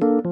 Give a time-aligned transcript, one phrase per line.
[0.00, 0.31] กำ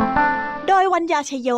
[0.67, 1.49] โดยวัญญาชยโย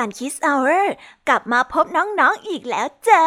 [0.00, 0.96] การคิสเอาเอร์
[1.28, 3.26] กลับมาพบน้องๆออีกแล้วจ้า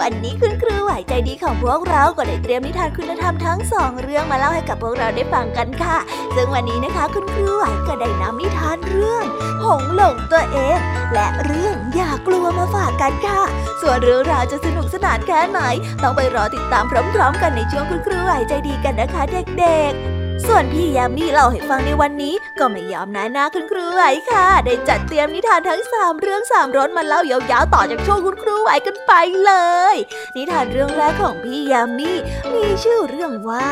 [0.00, 5.96] วันนี้คุณครูไหวใจดีของพวกเราก็ได้เตรียมนิทานคุณธรรมทั้งสองเรื่องมาเล่าให้กับพวกเราได้ฟังกันค่ะ
[6.34, 9.24] ซึ่งวันนี้นะคะคุณครูไหวก็ได้นำนิทานเรื่อง
[9.64, 10.78] หงหลงตัวเอง
[11.14, 13.40] และเรื่องอย่ากลัวมาฝากกันค่ะ
[13.82, 15.60] ส่วนเรื่องราวจะสนุกสนานแค่ไหน
[16.02, 19.22] ต้องไปรอติดตามพร้อม ๆ กันในช่วงคุณครูไหวใจดีกันนะคะ
[19.58, 29.12] เด็กๆ ส่วนพี่ยามีเล่าให้ฟังในวันนี้ ก็ไม่ยอมน้าหน้าคุณครูไหวค่ะ ได้จัดเตรียมนิทานทั้งสามเรื่องสามรสมาเล่ายาวๆต่อจากช่วงคุณครูไหวกันไป
[29.44, 29.52] เล
[29.94, 29.96] ย
[30.36, 32.12] นิทานเรื่องแรกของพี่ยามี
[32.52, 33.68] มีชื่อเรื่องว่า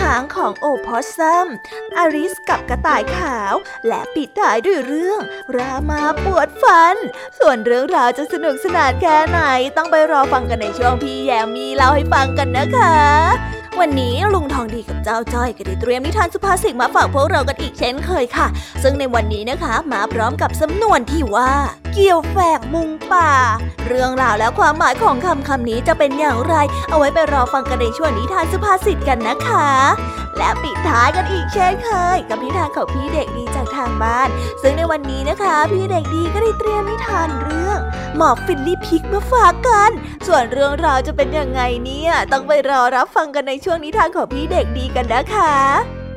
[0.00, 1.46] หางของโอพอสซัม
[1.96, 3.54] อาริสกับกระต่ายขาว
[3.86, 5.20] และปิดท้ายด้วยเรื่อง
[5.56, 6.96] รามาปวดฟัน
[7.38, 9.40] ส่วนเรื่องราวจะสนุกสนานแค่ไหน
[9.76, 12.96] ต้องไปรอฟังกันในช่วงพี่ยามีเล่าให้ฟังกันนะคะ
[13.80, 18.46] วันนี้ลุงทองดีกับเจ้าจ้อยก็ได้เตรียมนิทานสุภาษิตมาฝากพวกเรากันอีกเช่นเคยค่ะ
[18.82, 21.52] ซึ่งในวันนี้นะคะ มาพร้อมกับสำนวนที่ว่า
[21.92, 23.30] เกี่ยวแฝกมุงป่า
[23.86, 26.54] เรื่องราวและความหมายของคำคำนี้จะเป็นอย่างไร
[26.90, 29.68] เอาไว้ไปรอฟังกันในช่วงนิทานสุภาษิตกันนะคะ
[30.38, 34.28] และปิดท้ายกันอีกเช่นเคย กับนิทานของพี่เด็กดีจากทางบ้าน
[34.62, 37.78] ซึ่งในวันนี้นะคะ พี่เด็กดีก็ได้เตรียมนิทานเรื่อง
[38.16, 39.90] หมอบฟินลี่พิกมาฝากกัน
[40.26, 45.97] ส่วนเรื่องราวจะเป็นยังไงเนี่ย ต้องไปรอรับฟังกันในช่วงนิทานของพี่เด็กดีกันนะคะ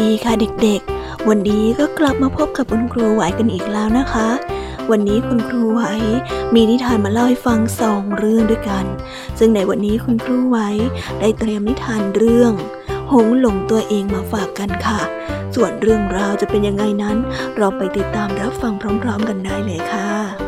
[0.00, 4.28] ดีค่ะเด็กๆ วันนี้ก็กลับมาพบกับคุณครูไหวกันอีกแล้วนะคะ
[4.90, 5.82] วันนี้คุณครูไหว
[6.54, 8.84] มีนิทานมาเล่าให้ฟังสองเรื่องด้วยกัน
[9.38, 10.58] ซึ่งในวันนี้คุณครูไหว
[11.20, 12.52] ได้เตรียมนิทานเรื่อง
[13.12, 15.00] หงหลงตัวเองมาฝากกันค่ะ
[15.54, 17.16] ส่วนเรื่องราวจะเป็นยังไงนั้น
[17.56, 18.72] เราไปติดตามรับฟัง
[19.02, 20.41] พร้อม ๆ กันได้เลยค่ะ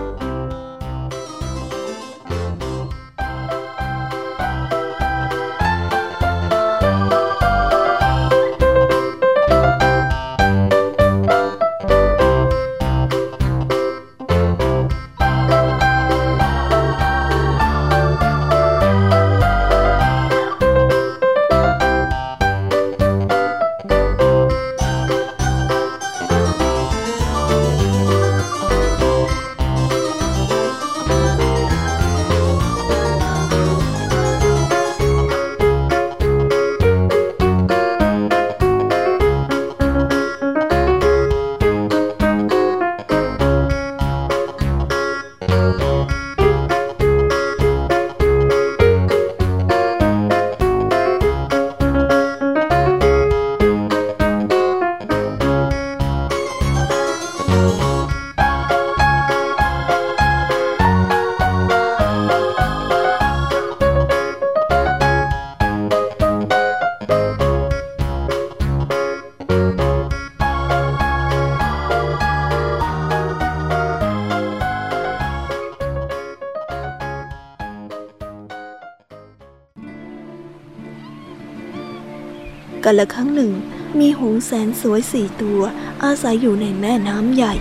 [82.84, 83.52] กันละครั้งหนึ่ง
[83.98, 85.60] มีหงแสนสวยสี่ตัว
[86.04, 87.54] อาศัยอยู่ในแม่น้ำใหญ่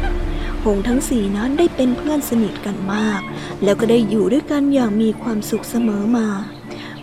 [0.64, 3.22] หงทั้งสี่นั้นได้เป็นเพื่อนสนิทกันมาก
[3.64, 6.28] แล้วก็ได้อยู่ด้วยกันอย่างมีความสุขเสมอมา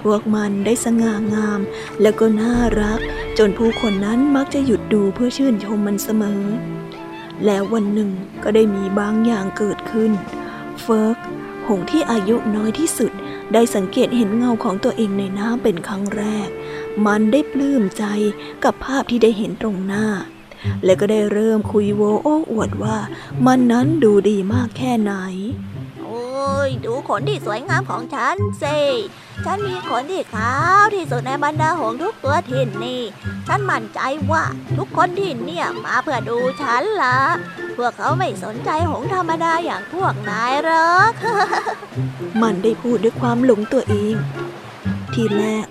[0.03, 1.61] พวกมันได้สง่างาม
[2.03, 3.01] แล้วก็น่ารัก
[3.39, 6.43] จนผู้คนนั้นมักจะหยุดดูเพื่อชื่นชมมันเสมอ
[7.47, 8.11] แล้ววันหนึ่ง
[8.43, 10.13] ก็ได้มีบางอย่างเกิดขึ้น
[10.81, 11.17] เฟิร์ก
[11.69, 13.13] หงที่อายุน้อยที่สุด
[13.53, 16.49] ได้สังเกตเห็นเงาของตัวเองในน้ำเป็นครั้งแรก
[17.07, 18.05] มันได้ปลื้มใจ
[18.65, 20.07] กับภาพที่ได้เห็นตรงหน้า
[20.85, 22.97] และก็ได้เริ่มคุยโวโอ้อวดว่า
[23.47, 25.13] มันนั้นดูดีมากแค่ไหน
[26.03, 26.23] โอ้
[26.67, 28.79] ย ดูขนที่สวยงามของฉันสิ
[29.45, 33.03] ฉันมีขนที่ขาวที่สุดในบรรดาหงส์ทุกตัวที่นี่
[33.47, 34.01] ฉันมั่นใจ
[34.33, 34.45] ว่า
[34.79, 37.19] ทุกคนที่เนี่ยมาเพื่อดูฉันละ
[37.77, 41.13] พวกเขาไม่สนใจหงส์ธรรมดาอย่างพวกนายหรอก
[42.43, 44.15] มันได้พูดด้วยความหลงตัวเอง
[45.15, 45.67] ทีแรก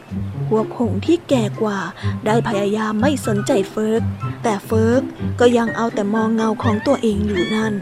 [0.49, 1.79] พวกหงส์ที่แก่กว่า
[2.25, 4.01] ได้พยายามไม่สนใจเฟิร์ก
[4.43, 5.01] แต่เฟิร์ก
[5.39, 7.73] ก็ยังเอาแต่มองเงาของตัวเองอยู่นั่น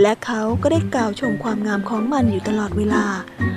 [0.00, 3.04] และเขาก็ได้กล่าวชมความงามของมันอยู่ตลอดเวลา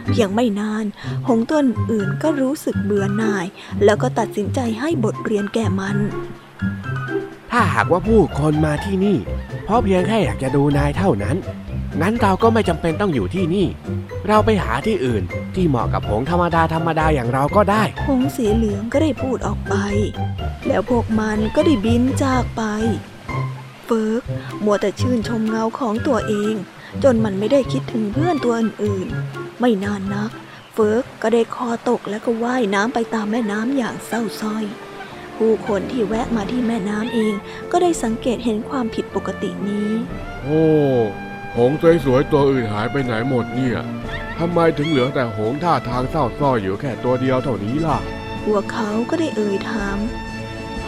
[0.09, 0.85] เพียงไม่นาน
[1.27, 1.59] หงส์ตัว
[1.91, 3.45] อื่นก็รู้สึกเบื่อหน่าย
[3.83, 5.97] แล้วก็ตัดสินใจให้บทเรียนแก่มัน
[7.51, 9.17] ถ้าหากว่าผู้คนมาที่นี่
[9.65, 11.35] เพราะเพียงแค่อยากจะดูนายเท่านั้น
[11.99, 13.67] งั้นเราก็ไม่จำเป็นต้องอยู่ที่นี่
[14.27, 15.23] เราไปหาที่อื่น
[15.55, 19.75] ที่เหมาะกับหงส์ธรรมดาธรรมดาอย่างเราก็ได้หงส์สีเหลืองก็ได้พูดออกไป
[20.67, 22.61] แล้วพวกมันก็ได้บินจากไป
[23.85, 24.23] เฟิร์ก
[24.63, 26.55] มัวแต่ชื่นชมเงาของตัวเอง
[27.03, 30.31] จนมันไม่ได้คิดถึงเพื่อนตัวอื่นๆ ไม่นานนัก
[30.73, 34.65] เฟิร์กก็ได้คอตกแล้วก็ว่ายน้ำไปตามแม่น้ำอย่างเศร้าสร้อย
[35.37, 37.33] ผู้คนที่แวะมาที่แม่น้ำเอง
[37.71, 39.89] ก็ได้สังเกตเห็นความผิดปกตินี้
[40.43, 40.63] โอ้
[41.57, 43.77] หงส์สวยๆตัวอื่นหายไปไหนหมดเนี่ย
[44.39, 47.97] ทำไมถึงเหลือแต่หงส์ท่าทางเศร้าสร้อยอยู่แค่ตัวเดียวเท่านี้ล่ะ
[48.45, 49.97] พวกเขาก็ได้เอ่ยถาม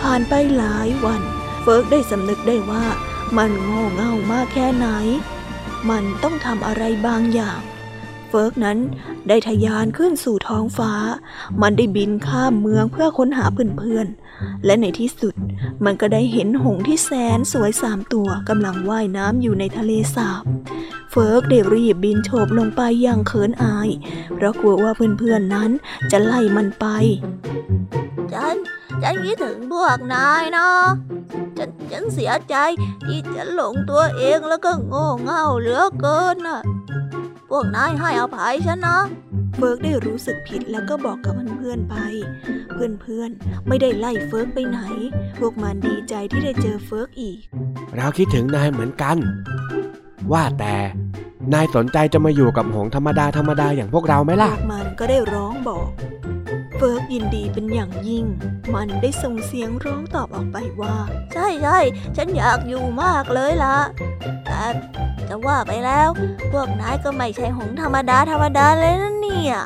[0.01, 1.21] ผ่านไปหลายวัน
[1.61, 2.85] เฟิร์กได้สำนึกได้ว่า
[3.37, 4.87] มันโง่เง่ามากแค่ไหน
[5.89, 7.61] มันต้องทำอะไรบางอย่าง
[8.33, 8.77] เฟิร์กนั้น
[9.27, 10.93] ได้ทะยานขึ้นสู่ท้องฟ้า
[11.61, 15.33] มันได้บินข้ามเมืองเพื่อค้นหาเพื่อนๆ และในที่สุด
[15.85, 20.43] มันก็ได้เห็นหงส์ที่แสนสวยสามตัวกำลังว่ายน้ำอยู่ในทะเลสาบ
[21.11, 23.89] เฟิร์กได้รีบบินโฉบลงไปอย่างเขินอาย
[24.35, 25.71] เพราะกลัวว่าเพื่อนๆนั้น
[26.11, 26.85] จะไล่มันไป
[28.33, 28.55] ฉัน
[29.01, 30.67] ฉันคิดถึงพวกนายนะ
[31.57, 32.55] ฉันฉันเสียใจ
[33.05, 36.61] ที่ฉันหลงตัวเองแล้วก็โง่เง่าเหลือเกินน่ะ
[37.57, 38.99] วกนายให้อภัยฉันนะ
[39.55, 41.95] เฟิร์กได้รู้สึกผิดแล้วก็บอกกับเพื่อนๆไป
[42.73, 44.79] เพื่อนๆไม่ได้ไล่เฟิร์กไปไหน
[45.39, 47.37] พวกมันดีใจที่ได้เจอเฟิร์กอีก
[47.95, 49.17] เราคิดถึงนายเหมือนกัน
[50.31, 50.75] ว่าแต่
[51.53, 55.87] นายสนใจจะมาอยู่กับหงส์ธรรมดาธรรมดาอย่างพวกเราไหมล่ะพวกมันก็ได้ร้องบอก
[56.62, 58.25] เฟิร์กยินดีเป็นอย่างยิ่ง
[58.73, 60.95] มันได้ส่งเสียงร้องตอบออกไปว่า
[61.33, 61.79] ใช่ใช่
[62.15, 63.77] ฉันอยากอยู่มากเลยล่ะ
[64.45, 64.63] แต่
[65.29, 66.09] จะว่าไปแล้ว
[66.51, 69.57] พวกนายก็ไม่ใช่หงธรรมดาธรรมดาเลยนะเนี่ย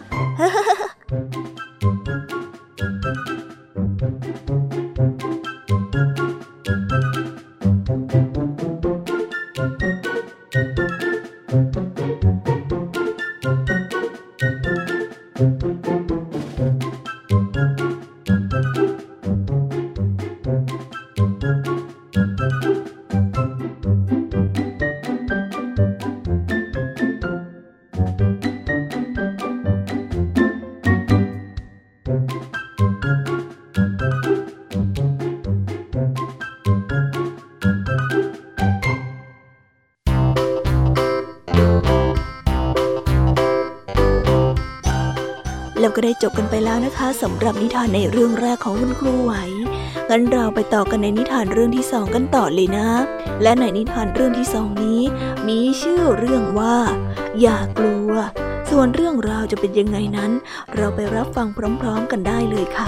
[45.79, 49.33] แล้วก็ได้จบกันไปแล้วนะคะสำหรับนิทานในเรื่องแรกของคุณครูไหว
[50.09, 52.87] งั้นเราไปต่อกันในนิทานเรื่องที่สองกันต่อเลยนะ
[53.43, 55.01] และในนิทานเรื่องที่สองนี้
[55.47, 56.77] มีชื่อเรื่องว่า
[57.41, 58.11] อย่ากลัว
[58.69, 60.31] ส่วนเรื่องราวจะเป็นยังไงนั้น
[60.75, 61.47] เราไปรับฟัง
[61.81, 62.87] พร้อม ๆ กันได้เลยค่ะ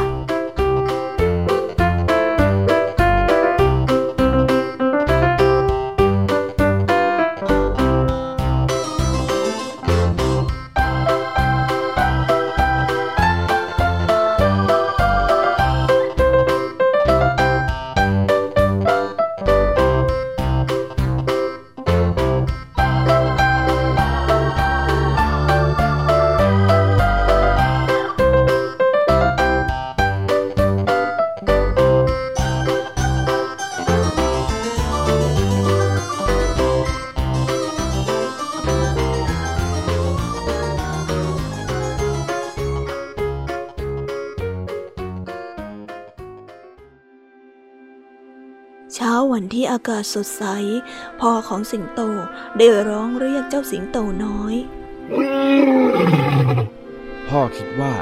[49.90, 50.44] ากาศสดใส
[51.22, 52.02] พ่อของสิงโต
[52.58, 54.56] ได้ร้องเรียกเจ้าสิงโตน้อย
[57.30, 57.94] พ่อคิดว่า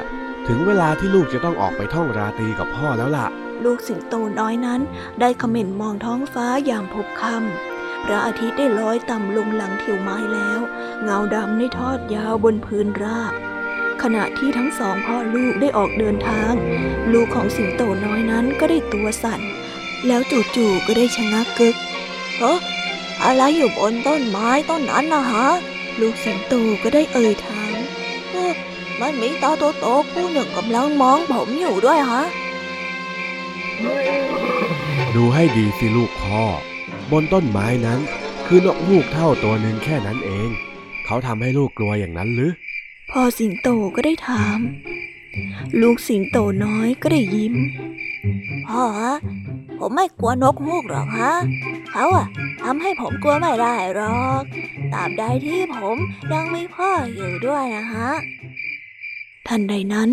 [0.46, 3.26] ถึงเวลาที่ลูกจะต้องออกไปท่องราตรีกับพ่อแล้วล่ะ
[3.64, 4.80] ลูกสิงโตน้อยนั้น
[5.20, 10.60] ได้เขม่นมองท้องฟ้ายามพบค่ำพระอาทิตย์ได้ลอยต่ำลงหลังถิวไม้แล้ว
[11.02, 13.32] เงาดำได้ทอดยาวบนพื้นราบ
[14.02, 16.52] ขณะที่ทั้งสองพ่อลูกได้ออกเดินทาง
[17.12, 19.40] ลูกของสิงโตน้อยนั้นก็ได้ตัวสั่น
[20.06, 20.20] แล้ว
[20.54, 21.76] จู่ๆก็ได้ชะงักกึก
[22.38, 22.54] เฮ้
[23.24, 25.48] อะไรอยู่บนต้นไม้ต้นนั้นนะฮะ
[26.00, 27.76] ลูกสิงโตก็ได้เอ่ยถาม
[28.32, 28.52] เอ๊ะ
[29.00, 29.50] มันมีตา
[29.80, 32.22] โตๆผู้หนึ่งกำลังมองผมอยู่ด้วยฮะ
[35.14, 36.42] ดูให้ดีสิลูกพ่อ
[37.10, 38.00] บนต้นไม้นั้น
[38.46, 40.48] คือนกฮูกเท่าตัวหนึ่งแค่นั้นเอง
[41.06, 42.52] เขาทำให้ลูกกลัวอย่างนั้นหรือ
[43.10, 44.58] พ่อสิงโตก็ได้ถาม
[45.80, 47.54] ลูกสิงโตน้อยก็ได้ยิ้ม
[48.68, 48.84] พ่อ
[49.78, 51.32] ผมไม่กลัวนกฮูกหรอกฮะ
[51.92, 52.26] เขาอะ
[52.62, 54.42] ทำให้ผมกลัวไม่ได้หรอก
[54.92, 55.96] ตราบใดที่ผม
[56.32, 58.10] ยังมีพ่ออยู่ด้วยนะฮะ
[59.48, 60.08] ทันใดนั้น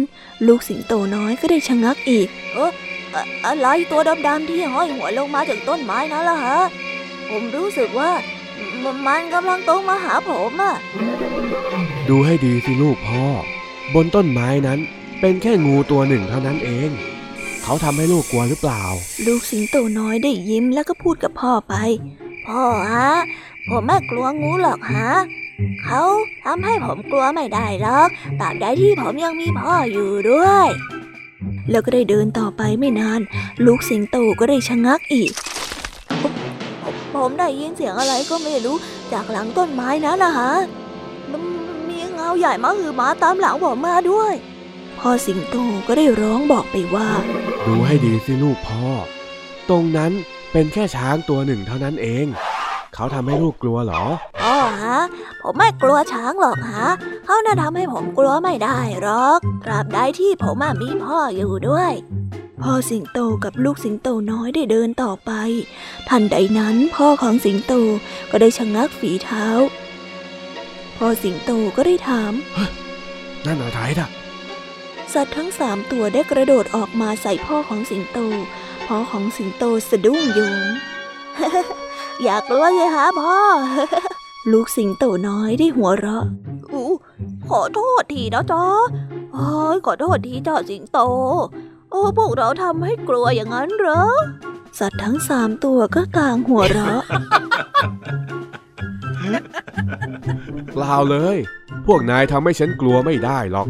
[0.48, 2.72] ลูกสิงโตน้อยก็ได้ชะงักอีก เอะ
[3.46, 6.60] อะไรตัวดำๆที่ห้อยหัวลงมาจากต้นไม้นั่นล่ะฮะ
[7.30, 8.12] ผมรู้สึกว่า
[8.84, 10.76] มมันกำลังตรงมาหาผมอะ
[12.10, 13.24] ดูให้ดีสิลูกพ่อ
[13.94, 14.80] บนต้นไม้นั้น
[15.22, 16.90] เป็นแค่งูตัวหนึ่งเท่านั้นเอง
[17.68, 18.84] เขาทำให้ลูกกลัวหรือเปล่า
[19.28, 21.74] ลูกสิงโตน้อยได้ยิ้มแล้วก็พูดกับพ่อไป
[22.48, 23.12] พ่อฮะ
[23.70, 25.12] ผมไม่กลัวงูหรอกฮะ
[25.84, 26.02] เขา
[26.44, 30.68] ทำให้ผมกลัวไม่ได้หรอกตราบใดที่ผมยังมีพ่ออยู่ด้วย
[31.70, 33.22] แล้วก็ได้เดินต่อไปไม่นาน
[33.66, 35.32] ลูกสิงโตก็ได้ชะงักอีก
[36.22, 36.34] ผม
[37.16, 38.78] ผมได้ยินเสียงอะไรก็ไม่รู้
[39.14, 40.54] จากหลังต้นไม้นั้นนะฮะ
[41.32, 41.34] ม
[41.90, 44.34] มีเงาใหญ่มาหือมาตามหลังผมมาด้วย
[45.00, 45.56] พ่อสิงโต
[45.88, 47.10] ก็ได้ร้องบอกไปว่า
[47.66, 48.86] ดูให้ดีสิลูกพ่อ
[49.70, 50.12] ตรงนั้น
[50.52, 52.26] เป็นแค่ช้างตัวหนึ่งเท่านั้นเอง
[52.94, 54.04] เขาทำให้ลูกกลัวเหรอ
[54.42, 55.00] พ่อฮะ
[55.42, 56.88] ผมไม่กลัวช้างหรอกฮะ
[57.26, 61.92] เขาน่าทำให้ผมกลัวไม่ได้หรอก ตราบใดที่ผมอะมีพ่ออยู่ด้วย
[62.64, 65.32] พ่อสิงโตกับลูกสิงโตน้อยได้เดินต่อไป
[66.10, 67.74] ทันใดนั้นพ่อของสิงโต
[68.32, 69.46] ก็ได้ชะงักฝีเท้า
[70.98, 72.34] พ่อสิงโตก็ได้ถาม
[73.46, 74.10] นั่นอะไรน่ะ
[75.16, 78.20] สัตว์ทั้งสามตัวได้กระโดดออกมาใส่พ่อของสิงโต
[78.88, 80.66] พ่อของสิงโตสะดุ้งโยง
[82.24, 83.38] อยากกลัวเลยฮะพ่อ
[84.52, 86.26] ลูกสิงโตน้อยได้หัวเราะ
[86.72, 86.92] อู้
[87.50, 88.66] ขอโทษทีนะจ๊ะ
[89.34, 91.00] โอ้ยขอโทษทีเจ้าสิงโต
[91.90, 94.04] โอ้พวกเราทำให้กลัวอย่างนั้นเหรอ
[94.80, 97.04] สัตว์ทั้งสามตัวก็ต่างหัวเราะ
[100.74, 101.38] เปล่าเลย
[101.88, 103.68] พวกนายทำให้ฉันกลัวไม่ได้หรอก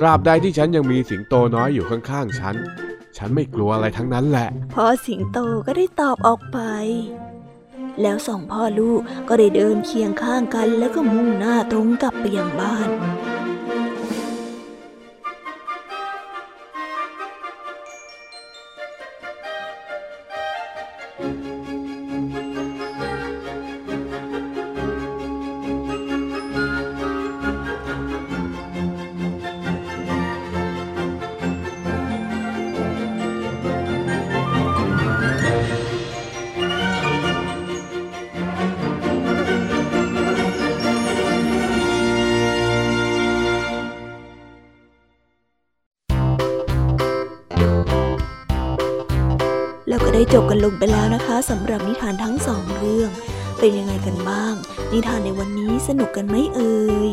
[0.00, 2.54] ตราบใดที่ฉันยังมีสิงโตน้อยอยู่ข้างๆฉัน
[3.16, 6.58] ฉันไม่กลัวอะไรทั้งนั้นแหละพ่อสิงโตก็ได้ตอบออกไป
[8.02, 12.88] แล้วสองพ่อลูกก็ได้เดินเคียงข้างกันแล้วก็มุ่งหน้าตรงกลับไปยังบ้าน
[50.36, 53.10] จบกันลงไปแล้วนะคะสำหรับนิทานทั้งสองเรื่อง
[53.58, 54.54] เป็นยังไงกันบ้าง
[54.92, 57.10] นิทานในวันนี้สนุกกันไหมเอ่ย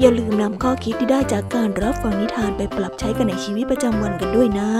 [0.00, 4.70] อย่าลืมนำข้อคิดที่ได้จากการรับฟังนิทานไปปรับใช้กันในชีวิตประจำวันกันด้วยนะ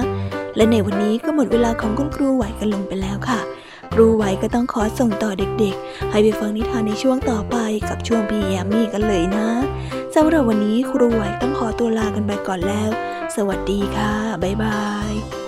[0.56, 3.40] และในวันนี้ก็หมดเวลาของคุณครูไหวกันลงไปแล้วค่ะ
[3.92, 7.56] ครูไหวก็ต้องขอส่งต่อเด็กๆ ให้ไปฟังนิทานในช่วงต่อไป
[7.88, 9.48] กับช่วงพี่แยมมี่กันเลยนะ
[10.14, 12.90] สำหรับวันนี้ครูไหวต้องขอตัวลากันไปก่อนแล้ว
[13.36, 15.43] สวัสดีค่ะ บ๊ายบาย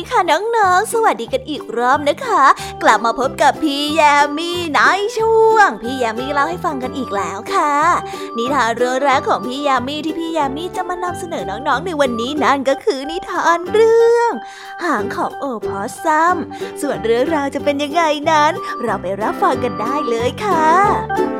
[0.00, 2.44] ดีค่ะน้องๆ สวัสดีกันอีกรอบนะคะ
[2.82, 4.80] กลับมาพบกับพี่แยมมี่ใน
[5.18, 7.74] ช่วง พี่แยมมี่เล่าให้ฟังกันอีกแล้วค่ะ
[8.36, 14.32] นิทานเรื่องแรกของพี่แยมมี่ที่พี่แยมมี่จะมานำเสนอน้องๆในวันนี้นั่นก็คือนิทานเรื่อง
[14.84, 16.36] หางของโอพอซัม
[16.82, 21.39] ส่วนเรื่องราวจะเป็นยังไงนั้น เราไปรับฟังกันได้เลยค่ะ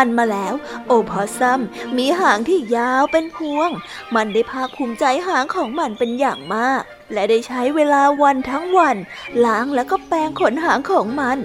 [0.00, 0.54] านมาแล้ว
[0.86, 1.60] โอพอซัม
[1.96, 3.70] มีหางที่ยาวเป็นพวง
[4.14, 6.82] มันได้ภาคภูมิใจหางของมันเป็นอย่างมาก
[7.12, 8.96] และได้ใช้เวลาวันทั้งวัน
[9.44, 11.38] ล้างแล้วก็แปรงขนหางของมัน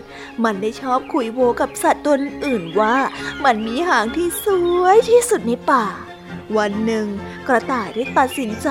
[0.44, 2.16] มันได้ชอบคุยโวกับสัตว์ตัว
[2.46, 2.96] อื่นว่า
[3.46, 4.46] มันมีหางที่ส
[4.82, 5.86] วยที่สุดในป่า
[6.58, 7.08] วันหนึ่ง
[7.48, 8.68] กระต่ายได้ตัดสินใจ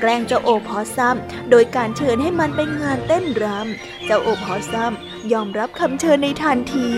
[0.00, 1.16] แกล้งเจ้าโอพอซัม
[1.50, 4.92] โดยการเชิญให้มันไปงานเต้นรำเจ้าโอพอซัม
[5.34, 6.90] ยอมรับคำเชิญในทันที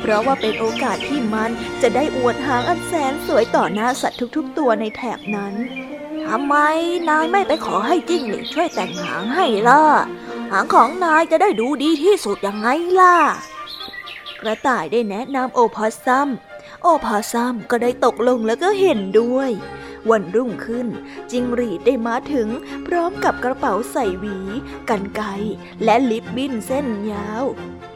[0.00, 1.50] เพราะว่าเป็นโอกาสที่มัน
[1.82, 5.54] จะได้อวดหางอันแสนสวยต่อหน้าสัตว์ทุกๆตัวในแถบนั้น
[6.24, 6.54] ทำไม
[7.08, 9.82] นายไม่ไปขอให้จิ้งหรีดช่วยแต่งหางให้ล่ะ
[10.52, 12.68] หางของนายจะได้ดูดีที่สุดยังไง
[13.00, 13.16] ล่ะ
[14.40, 16.28] กระต่ายได้แนะนำโอพอซัม
[16.82, 19.50] โอพอซัมก็ได้ตกลงแล้วก็เห็นด้วย
[20.10, 20.86] วันรุ่งขึ้น
[21.30, 22.48] จิงหรีดได้มาถึง
[22.86, 24.38] พร้อมกับกระเป๋าใส่หวี
[24.90, 25.28] กันไกร
[25.84, 27.44] และลิปบิ้นเส้นยาว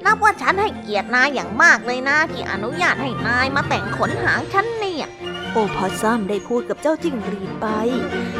[0.05, 5.07] นับว่าฉันให้เกียรตินายอย่างมากเลยนะ ที่อนุญาตให้นายมาแต่งขนหางฉันเนี่ย
[5.53, 7.67] โอพอซัมได้พูดกับเจ้าจิงหรีดไป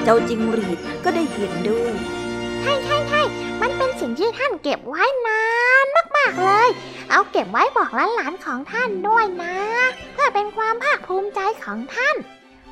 [0.05, 1.95] เจ้าจิงหรีดก็ได้เห็นด้วย
[2.61, 3.23] ใช่ใช่ใช่
[3.61, 5.43] มันเป็นสิ่งที่ท่านเก็บไว้นา
[5.85, 6.69] นมากๆเลย
[7.11, 9.57] เอาเก็บไว้บอกหลานๆของท่านด้วยนะ
[10.13, 12.17] เพื่อเป็นความภาคภูมิใจของท่าน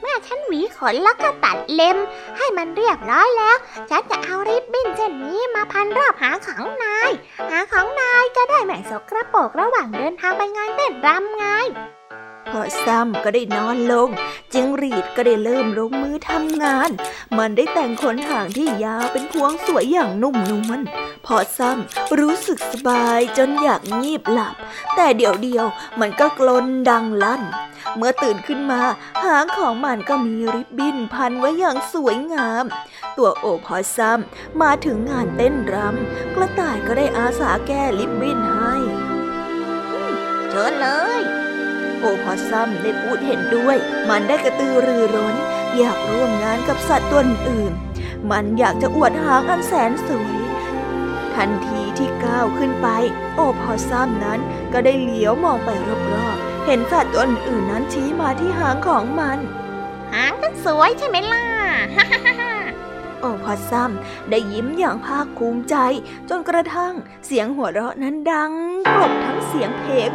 [0.00, 1.96] เมื่อฉันหวีขนแล้วก็ตัดเล็ม
[2.38, 3.56] ให้มันเรียบร้อยแล้ว
[3.90, 7.10] ฉันจะเอาริบบิ้นเช่นนี้มาพันรอบหางของนาย
[7.50, 11.46] หางของนายจะได้ไม่สกระปรกระหว่างเดินทางไปงานเต้นรำไง
[12.50, 14.08] พอซัมก็ได้นอนลง
[14.52, 16.90] จิงรีดก็ได้เริ่มลงมือทำงาน
[17.36, 20.80] มันได้แต่งขนหางที่ยาวเป็นพวงสวยอย่างนุ่มนวล
[21.26, 21.78] พอซัม
[22.18, 24.54] รู้สึกสบายจนอยากงีบหลับ
[24.96, 25.66] แต่เดี๋ยวเดียว
[26.00, 27.42] มันก็กลนดังลั่น
[27.96, 28.82] เมื่อตื่นขึ้นมา
[29.24, 32.64] หางของมันก็มีริบบิ้นพันไว้อย่างสวยงาม
[33.16, 34.18] ตัวโอพอซัม
[34.62, 38.74] มาถึงงานเต้นรำกระต่ายก็ได้อาสาแก้ริบบิ้นให้
[40.50, 40.88] เชิญเล
[41.20, 41.22] ย
[42.00, 43.76] โอพอซัมได้พูดเห็นด้วย
[44.08, 45.34] มันได้กระตือรือร้น
[45.76, 47.72] อยากร่วมงานกับสัตว์ตัวอื่น
[48.30, 50.38] มันอยากจะอวดหางอันแสนสวย
[51.34, 52.88] ทันทีที่ก้าวขึ้นไป
[53.34, 54.40] โอพอซัมนั้น
[54.72, 55.70] ก็ได้เหลียวมองไป
[56.14, 59.38] รอบๆ เห็นสัตว์ตัวอื่นนั้นชี้มาที่หางของมัน
[60.12, 61.46] หางฉันสวยใช่ไหมล่ะ
[63.20, 63.90] โอพอซัม
[64.30, 65.76] ได้ยิ้มอย่างภาคภูมิใจ
[66.28, 66.94] จนกระทั่ง
[67.26, 68.52] เสียงหัวเราะนั้นดัง
[68.94, 70.10] กลบทั้งเสียงเพลง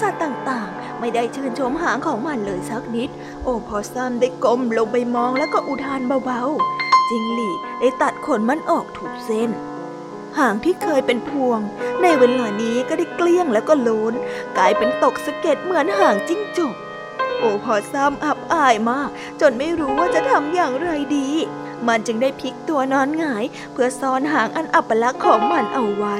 [0.00, 3.10] สัตว์ต่างๆ ไม่ได้ชื่นชมหางของมันเลยสักนิด
[3.42, 9.50] โอพอซัมได้ก้มลงไปมองแล้วก็อุทานเบาๆ จิงหลีได้ตัดขนมันออกถูกเส้น
[10.38, 11.60] หางที่เคยเป็นพวง
[12.02, 14.14] ในเวลานี้ก็ได้เกลี้ยงแล้วก็โลน
[14.56, 16.74] กลายเป็นตกสะเก็ดเหมือนหางจิ้งจก
[17.38, 21.28] โอพอซัมอับอายมาก จนไม่รู้ว่าจะทำอย่างไรดี
[21.86, 26.16] มันจึงได้พลิกตัวนอนหงาย เพื่อซ่อนหางอันอัปลักษณ์ของมันเอาไว้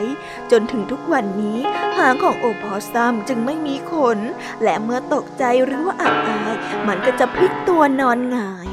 [0.51, 1.59] จนถึงทุกวันนี้
[1.99, 4.19] หางของโอพอซัมจึงไม่มีขน
[4.63, 6.55] และเมื่อตกใจหรือว่าอับอาย
[6.89, 8.69] มันก็จะพลิกตัวนอนหงาย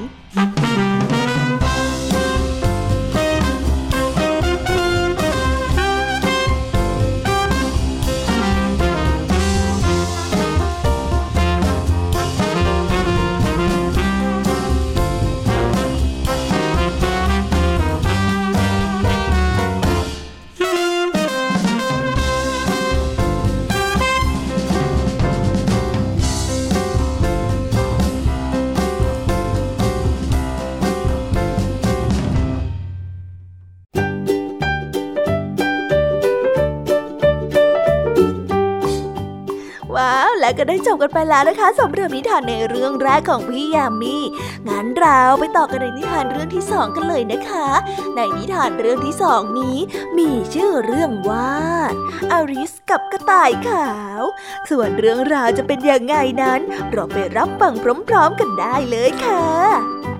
[40.95, 44.17] บกันไปแล้วนะคะสำหรับนิทานในเรื่องแรกของพี่ยามี
[44.67, 47.67] งั้นเราไปต่อกันในนิทานเรื่องที่สองกันเลยนะคะ
[48.15, 49.77] ในนิทานเรื่องที่สองนี้
[50.17, 51.53] มีชื่อเรื่องว่า
[52.31, 54.21] อาริสกับกระต่ายขาว
[54.69, 56.59] ส่วนเรื่องราวจะเป็นยังไงนั้น
[56.91, 57.73] เราไปรับฟัง
[58.09, 60.14] พร้อมๆกันได้เลยค่ะ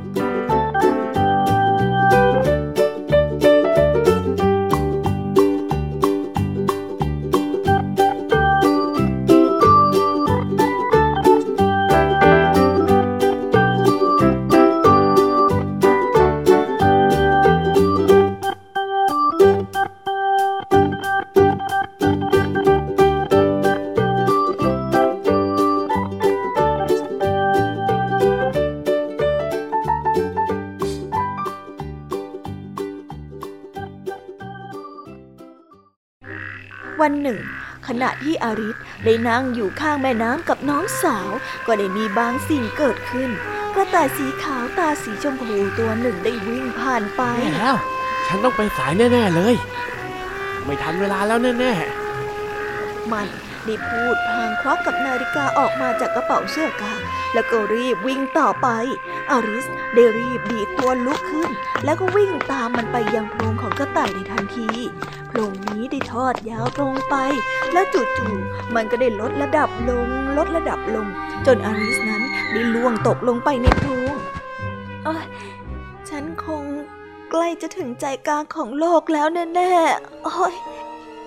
[37.06, 37.41] วันหนึ่ง
[37.88, 41.30] ขณะที่อาริสได้นั่งอยู่ข้างแม่น้ำกับน้องสาว
[41.65, 43.30] ก็ได้มีบางสิ่งเกิดขึ้น
[43.74, 47.76] กระต่ายสีขาวตาสีชมพูตัวหนึ่งได้วิ่งผ่านไปแย่แล้ว
[48.28, 49.56] ฉันต้องไปสายแน่ ๆ เลย
[50.65, 51.74] ไม่ทันเวลาแล้วแน่
[53.12, 53.28] มัน
[53.65, 57.01] ได้พูดพลางควักกับนาฬิกาออกมาจากกระเป๋าเสื้อกาง
[57.34, 58.67] แล้วก็รีบวิ่งต่อไป
[59.32, 61.49] อาริสได้รีบดีดตัวลุกขึ้น
[61.86, 64.67] แล้วก็วิ่งตามมันไปยังโพรงของกระต่ายในทันที
[65.28, 67.15] โพรงนี้ได้ทอดยาวตรงไป
[67.73, 71.08] แล้วจู่ๆมันก็ได้ลดระดับลง ลดระดับลง
[71.45, 74.15] จนอาริสนั้นได้ล่วงตกลงไปในโพรง
[75.06, 75.25] เอ้ย
[76.10, 76.63] ฉันคง
[77.32, 80.54] ใกล้จะถึงใจกลางของโลกแล้วแน่ๆโอ้ย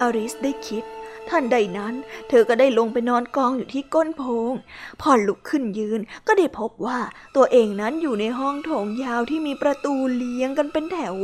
[0.00, 0.84] อาริสได้คิด
[1.30, 1.94] ท่านใดนั้น
[2.28, 4.52] เธอก็ได้ลงไปนอนกองอยู่ที่ก้นโพง
[5.00, 6.98] พอลุกขึ้นยืนก็ได้พบว่า
[7.36, 11.16] ตัวเองนั้นอยู่ในห้องโถงยาวที่มีประตูเลี้ยงกันเป็นแถว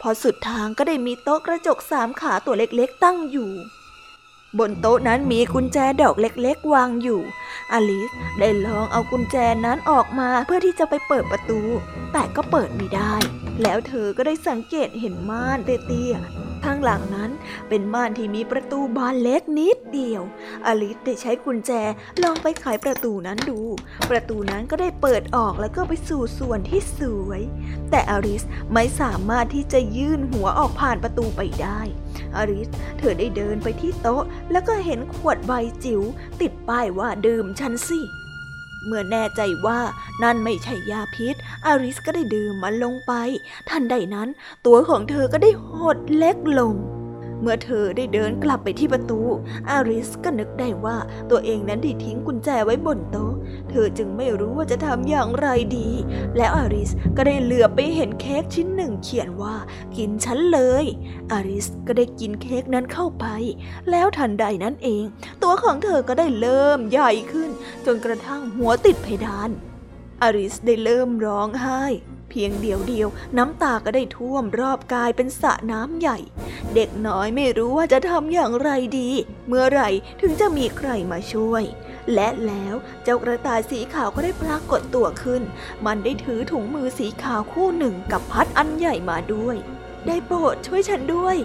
[0.00, 3.50] พอสุดทางก็ได้มีโต๊ะกระจกสามขาตัวเล็กๆตั้งอยู่
[4.58, 7.20] บนโต๊ะนั้นมีกุญแจดอกเล็กๆ วางอยู่
[7.72, 11.60] อลิสได้ลองเอากุญแจนั้นออกมาเพื่อที่จะไปเปิดประตู
[12.12, 13.14] แต่ก็เปิดไม่ได้
[13.62, 17.30] แล้วเธอก็ได้สังเกตเห็นม่านเตี้ยๆข้างหลังนั้น
[17.68, 20.22] เป็นม่านที่มีประตูบานเล็กนิดเดียว
[20.66, 21.72] อลิสได้ใช้กุญแจ
[22.22, 23.60] ลองไปไขประตูนั้นดู
[24.10, 27.40] ประตูนั้นก็ได้เปิดออกแล้วก็ไปสู่ส่วนที่สวย
[27.90, 31.80] แต่อลิสไม่สามารถที่จะยื่นหัวออกผ่านประตูไปได้
[32.36, 35.52] อริสเธอได้เดินไปที่โต๊ะ แล้วก็เห็นขวดใบ
[35.84, 36.00] จิ๋ว
[36.40, 38.00] ติดป้ายว่าดื่มฉันสิ
[38.86, 39.80] เมื่อแน่ใจว่า
[40.22, 41.34] นั่นไม่ใช่ยาพิษ
[41.66, 43.12] อาริสก็ได้ดื่มมันลงไป
[43.68, 44.28] ทันใดนั้น
[44.66, 46.74] ตัวของเธอก็ได้หดเล็กลง
[47.42, 49.20] เมื่อเธอได้เดินกลับไปที่ประตู
[49.70, 50.96] อาริสก็นึกได้ว่า
[51.30, 53.32] ตัวเองนั้นได้ทิ้งกุญแจไว้บนโต๊ะ
[53.70, 55.88] เธอจึงไม่รู้ว่าจะทำอย่างไรดี
[56.36, 59.56] แล้วอาริสก็ได้เหลือบไปเห็นเค้กชิ้นหนึ่งเขียนว่า
[59.96, 60.84] กินฉันเลย
[61.32, 63.26] อาริสก็ได้กินเค้กนั้นเข้าไป
[63.90, 65.04] แล้วทันใดนั้นเอง
[65.42, 67.50] ตัวของเธอก็ได้เริ่มใหญ่ขึ้น
[67.86, 69.50] จนกระทั่งหัวติดเพดาน
[70.22, 71.82] อาริสได้เริ่มร้องไห้
[72.32, 76.18] เพียงเดียวเดียวน้ำตาก็ได้ท่วมรอบกายเป็นสระน้ำใหญ่
[76.74, 79.10] เด็กน้อยไม่รู้ว่าจะทำอย่างไรดี
[79.48, 79.88] เมื่อไหร่
[80.20, 81.62] ถึงจะมีใครมาช่วย
[82.14, 85.42] และแล้วเจ้ากระต่ายสีขาวก็ได้ปรากฏตัวขึ้น
[85.86, 89.56] มันได้ถือถุงมือสีขาวคู่หนึ่งกับพัดอันใหญ่มาด้วย
[90.06, 91.36] ได้โปรดช่วยฉันด้วย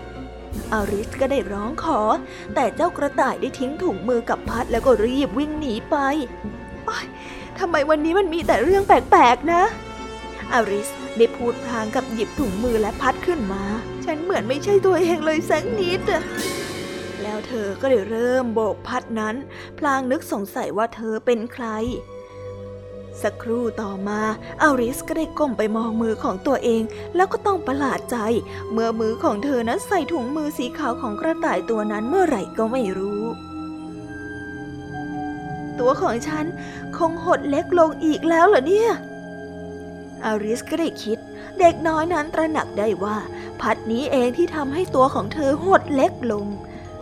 [0.73, 2.02] อาริสก็ได้ร้องขอ
[2.56, 5.95] แต่เจ้ากระต่ายได้ทิ้งถุงมือกับพัดแล้วก็รีบวิ่งหนีไป
[7.60, 9.63] ทำไมวันนี้มันมีแต่เรื่องแปลกๆนะ
[10.53, 13.63] อาริสได้พูดพลางกับหยิบถุงมือและพัดขึ้นมา
[14.05, 16.21] ฉันเหมือนไม่ใช่ตัวเองเลยสักนิดอะ
[17.21, 19.36] แล้วเธอก็ได้เริ่มโบกพัดนั้น
[19.79, 21.65] พลางนึกสงสัยว่าเธอเป็นใคร
[23.21, 24.21] สักครู่ต่อมา
[24.62, 26.83] อาริสก็ได้ก้มไปมองมือของตัวเอง
[27.15, 28.17] แล้วก็ต้องประหลาดใจ
[28.71, 33.23] เมื่อมือของเธอนั้นใส่ถุงมือสีขาวของกระต่ายตัวนั้นเมื่อไหร่ก็ไม่รู้
[35.79, 36.45] ตัวของฉัน
[36.97, 38.91] คงหดเล็กลงอีกแล้วเหรอเนี่ย
[40.25, 41.17] อาริสก็ได้คิด
[41.60, 43.17] เด็กน้อยนั้นตระหนักได้ว่า
[43.62, 46.47] พัดนี้เองที่ทำให้ตัวของเธอหดเล็กลง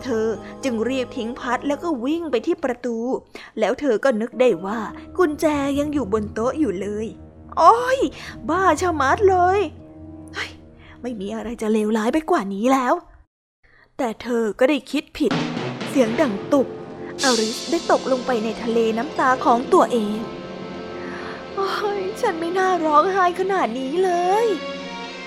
[0.03, 0.27] เธอ
[0.63, 2.97] จึงรีบทิ้งพัดแล้วก็วิ่งไปที่ประตู
[3.59, 4.79] แล้วเธอก็นึกได้ว่า
[5.17, 5.45] กุญแจ
[5.79, 7.07] ยังอยู่บนโต๊ะอยู่เลย
[7.57, 7.99] โอ้ย
[8.49, 9.59] บ้าชะมัดเลย
[10.35, 10.51] เฮ้ย
[11.01, 12.93] ไม่มีอะไรจะเลวร้ายไปกว่านี้แล้ว
[13.97, 15.31] แต่เธอก็ได้คิดผิด
[15.89, 16.67] เสียงดังตุบ
[17.23, 20.17] อาริสได้ตกลงไปในทะเลน้ำตาของตัวเอง
[21.97, 24.11] ยฉันไม่น่าร้องไห้ขนาดนี้เล
[24.45, 24.47] ย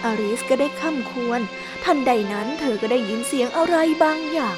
[0.05, 1.41] อาริสก็ได้ข้ามควร
[1.85, 4.57] ทันใดนั้นเธอก็ได้ยินเสียงอะไรบางอย่าง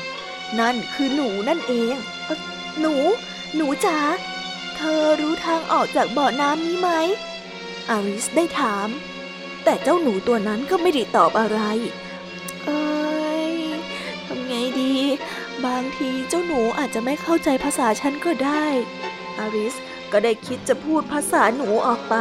[0.60, 1.94] นั่นคือหนูนั่นเอง
[2.26, 2.30] เอ
[2.80, 2.94] หนู
[3.56, 3.98] หนูจ๋า
[4.76, 6.90] เธอรู้ทางออกจากบ่อน้ำนี้ไหม
[7.90, 8.88] อาริสได้ถาม
[9.64, 11.60] แต่เจ้าหนูตัวนั้นก็ไม่ได้ตอบอะไร
[12.66, 13.54] เอ้ย
[14.26, 14.94] ทำไงดี
[15.66, 18.64] บางทีเจ้าหนูอาจจะไม่เข้าใจภาษาฉันก็ได้
[19.38, 19.74] อาริส
[20.12, 22.16] ก็ได้คิดจะพูดภาษาหนูออกไป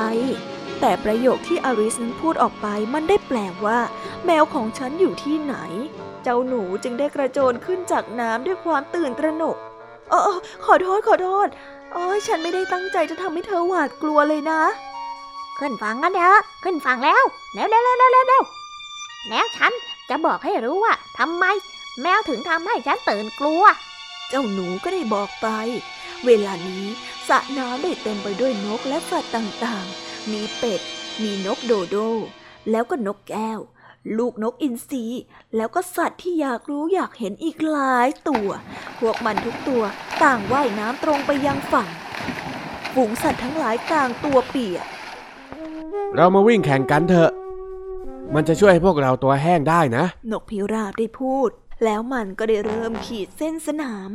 [0.79, 3.79] แต่ประโยคที่อาริสนั้นพูดออกไปมันได้แปลว่า
[4.25, 5.55] แมวของฉันอยู่ที่ไหน
[6.23, 9.57] เจ้าหนูจึงได้กระโจนขึ้นจากน้ำด้วยความตื่นตระหนก
[10.09, 11.47] เออขอโทษขอโทษ
[11.93, 14.61] โอ้ยฉันไม่ได้ตั้งใจจะทำให้เธอหวาดกลัวเลยนะ
[15.59, 17.23] ขึ้นฟังกันเถอะขึ้นฟังแล้ว
[17.53, 18.43] เร็วเร็วเร็วเร็วเร็วเร็ว
[19.29, 19.71] แล้วฉัน
[20.09, 21.45] จะบอกให้รู้ว่าทำไม
[22.01, 23.63] แมวถึงทำให้ฉันตื่นกลัว
[24.29, 25.47] เจ้าหนูก็ได้บอกไป
[26.25, 26.85] เวลานี้
[27.27, 30.81] สระน้ำได้เต็มไปด้วยนกและสัตว์ต่างๆ มีเป็ด
[31.21, 31.97] มีนกโดโด
[32.71, 33.59] แล้วก็นกแก้ว
[34.17, 35.05] ลูกนกอินทรี
[35.55, 38.49] แล้วก็สัตว์ที่อยากรู้อยากเห็นอีกหลายตัว
[38.99, 39.83] พวกมันทุกตัว
[40.23, 41.89] ต่างว่ายน้ำตรงไปยังฝั่ง
[42.93, 44.85] ฝูงสัตว์ทั้งหลายต่างตัวเปียก
[46.15, 47.31] เรามาวิ่งแข่งกันเถอะ
[48.35, 51.49] มันจะช่วยให้พวกเราตัวแห้งได้นะ นกพิราบได้พูด
[51.85, 54.09] แล้วมันก็ได้เริ่มขีดเส้นสนาม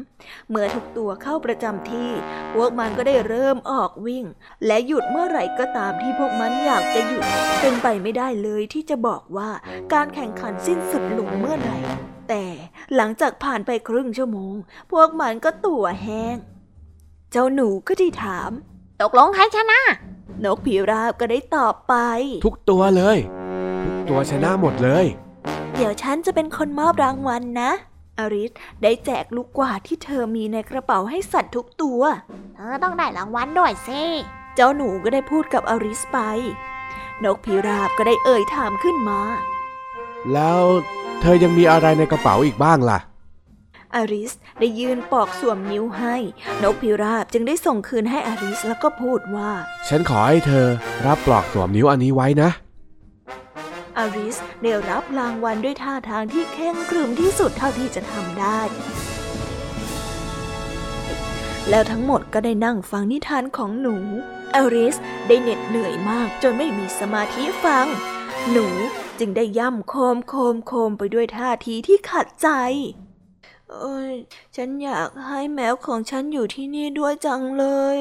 [0.49, 2.11] เมื่อทุกตัวเข้าประจำที่
[2.55, 4.25] พวกมันก็ได้เริ่มออกวิ่ง
[4.67, 7.25] และหยุดเมื่อไหร่ก็ตามที่พวกมันอยากจะหยุด
[7.61, 9.51] เป็นไปไม่ได้เลยที่จะบอกว่า
[9.93, 11.79] การแข่งขันสิ้นสุดลงเมื่อไหร่
[12.29, 12.45] แต่
[12.95, 14.55] หลังจากผ่านไปครึ่งชั่วโมง
[14.93, 16.37] พวกมันก็ตัวแห้ง
[17.33, 18.51] เจ้าหนูก็ได้ถาม
[19.01, 19.81] ตกลงใครชนะ
[20.45, 21.95] นกพิราบก็ได้ตอบไป
[22.45, 23.19] ทุกตัวเลย
[23.85, 25.07] ทุกตัวชนะหมดเลย
[25.77, 27.71] เดี๋ยวฉันจะเป็นคนมอบรางวัลนะ
[28.19, 32.03] อาริสได้แจกลูกกวาดที่เธอมีในกระเป๋าให้สัตว์ทุกตัว
[32.55, 34.03] เธอต้องได้รางวัลด้วยสิ
[34.55, 36.19] เจ้าหนูก็ได้พูดกับอาริสไป
[37.25, 39.21] นกพิราบก็ได้เอ่ยถามขึ้นมา
[40.33, 40.61] แล้ว
[41.21, 42.99] เธอยังมีอะไรในกระเป๋าอีกบ้างล่ะ
[43.95, 46.17] อาริสได้ยื่นปอกสวมนิ้วให้
[46.63, 49.51] นกพิราบจึงได้ส่งคืนให้อาริสแล้วก็พูดว่า
[49.89, 50.67] ฉันขอให้เธอ
[51.07, 52.51] รับปลอกสวมนิ้วอันนี้ไว้นะ
[53.99, 58.61] อาริสได้รับรางวัลด้วยท่าทางที่แข็งกรึมที่สุดเท่าที่จะทำได้
[61.71, 63.97] แล้วทั้งหมดก็ได้นั่งฟังนิทานของหนู
[64.55, 67.87] อาริสได้เหน็ดเหนื่อยมากจนไม่มีสมาธิฟัง
[68.51, 68.67] หนู
[69.19, 72.49] จึงได้ย่ำโคมโคมโคมไปด้วยท่าทีที่ขัดใจ
[73.71, 74.15] เอ้ย
[74.57, 77.97] ฉันอยากให้แมวของฉันอยู่ที่นี่ด้วยจังเลย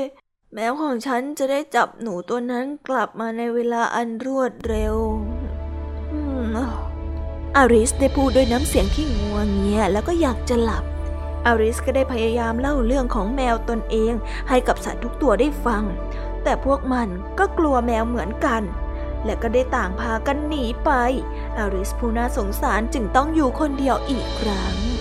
[0.53, 4.95] แมวของฉันจะได้จับหนูตัวนั้นกลับมาในเวลาอันรวดเร็ว
[7.57, 10.83] อาริสได้พูดด้วยน้ำเสียงที่งัวงเงียแล้วก็อยากจะหลับ
[11.45, 14.13] อาริสก็ได้พยายามเล่าเรื่องของแมวตนเอง
[14.49, 15.83] ให้กับสัตว์ทุกตัวได้ฟัง
[16.43, 17.07] แต่พวกมัน
[17.39, 18.61] ก็กลัวแมวเหมือนกัน
[19.25, 20.91] และก็ได้ต่างพากันหนีไป
[21.57, 24.92] อาริสผู้น่าสงสารจึงต้องอยู่คนเดียวอีกครั้ง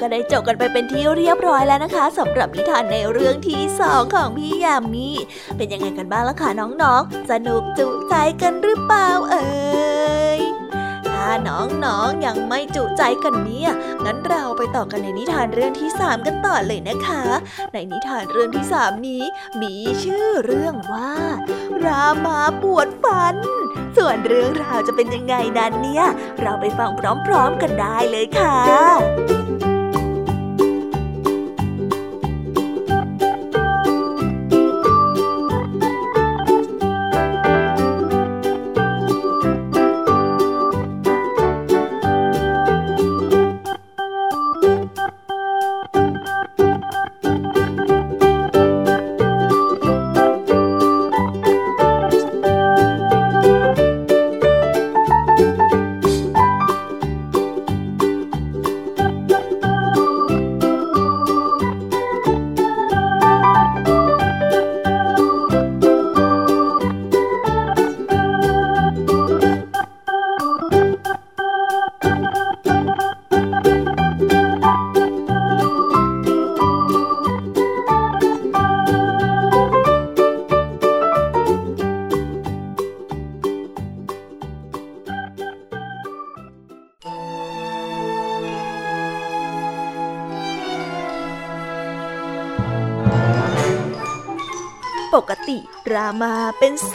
[0.00, 5.08] ก็ได้จบกันไปเป็นที่เรียบร้อยแล้วนะคะสำหรับนิทานในเรื่องที่สองของพี่ยามี
[5.56, 9.46] เป็นยังไงกันบ้างล่ะคะน้องๆ สนุกจุใจกันหรือเปล่าเอ่
[10.38, 10.40] ย
[11.08, 13.70] ถ้าน้องๆยังไม่จุใจกันเนี่ย
[14.04, 17.22] งั้นเราไปต่อกันในนิทานเรื่องที่สามกันต่อเลยนะคะ
[17.72, 19.22] ในนิทานเรื่องที่สามนี้
[19.62, 19.74] มี
[20.04, 21.12] ชื่อเรื่องว่า
[21.84, 23.36] รามาปวดฟัน
[23.96, 26.04] ส่วนเรื่องราวจะเป็นยังไงนั้นเนี่ย
[26.40, 26.90] เราไปฟัง
[27.26, 28.58] พร้อมๆกันได้เลยค่ะ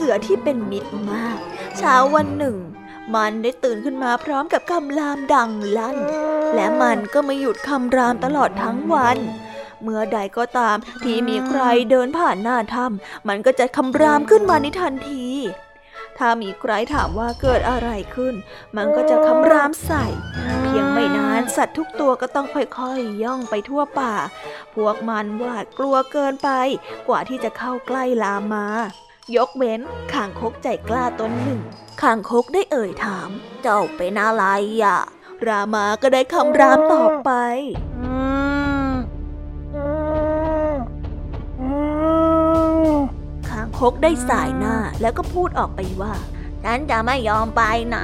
[0.04, 1.38] สือที่เป็นมิตรมาก
[1.78, 2.58] เช้าวันหนึ่ง
[3.16, 5.98] มันได้ตื่นขึ้นมาพร้อมกับคำรามดังลั่น
[6.56, 9.18] และมันก็ไม่หยุดคำรามตลอดทั้งวัน
[9.82, 15.26] เมื่อใดก็ตามที่มีใครเดินผ่านหน้าถ้ำมันก็จะคำรามขึ้นมาในทันที
[16.18, 18.36] ถ้ามีใครถามว่าเกิดอะไรขึ้น
[18.76, 20.06] มันก็จะคำรามใส่
[20.64, 24.14] เพียงไม่นานสัตว์ทุกตัวก็ต้องค่อยๆยย่องไปทั่วป่า
[24.76, 26.50] พวกมันหวาดกลัวเกินไป
[27.08, 28.68] กว่าที่จะเข้าใกล้ลามา
[29.38, 29.82] ยกเว้น
[30.14, 31.62] ข่างคกใจกล้าตนหนึ่ง
[32.02, 33.30] ข่างคกได้เอ่ยถาม
[33.62, 34.46] เจ้าเป็นอะไร
[34.84, 35.00] อะ
[35.48, 37.32] รามาก็ได้คำรามตอบไป
[43.50, 46.14] ข้างคกได้สายหน้าแล้วก็พูดออกไปว่า
[46.64, 47.98] ฉันจะไม่ยอมไปไหน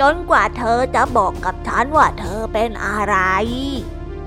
[0.00, 3.16] จนกว่าเธอจะบอกกับฉันว่าเธอเป็นอะไร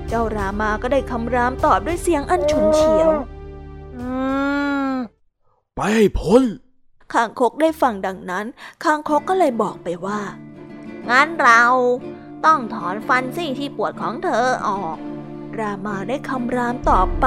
[0.08, 3.10] เจ้ารามาก็ได้คำรามตอบด้วยเสียงอันฉุนเฉียว
[5.80, 6.42] ไปให้พ้น
[7.12, 8.46] ข้างคกได้ฟังดังนั้น
[8.84, 10.20] ข้างคกก็เลยบอกไปว่า
[11.10, 11.62] งั้นเรา
[12.46, 14.96] ต้องถอนฟันซี่ที่ปวดของเธอออก
[15.58, 17.26] รามาได้คำรามต่อไป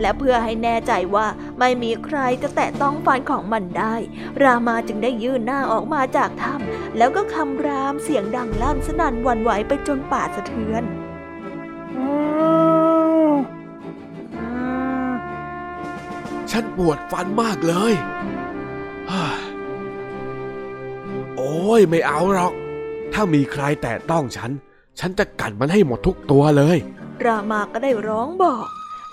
[0.00, 1.26] และเพื่อให้แน่ใจว่า
[1.58, 3.94] ไม่มีใครจะแตะต้องฟันของมันได้
[4.42, 10.84] รามาจึงได้ยื่นหน้าออกมาจากถ้ำแล้วก็คำรามเสียงดังลั่นสนั่นวันไหวไปจนป่าสะเทือน
[16.52, 17.94] ฉันปวดฟันมากเลย
[19.10, 19.24] ฮ่า
[21.36, 22.52] โอ้ยไม่เอาหรอก
[23.12, 24.50] ถ้ามีใครแตะต้องฉัน
[25.00, 26.78] ฉันจะกัดมันให้หมดทุกตัวเลย
[27.24, 28.66] รามาก็ได้ร้องบอก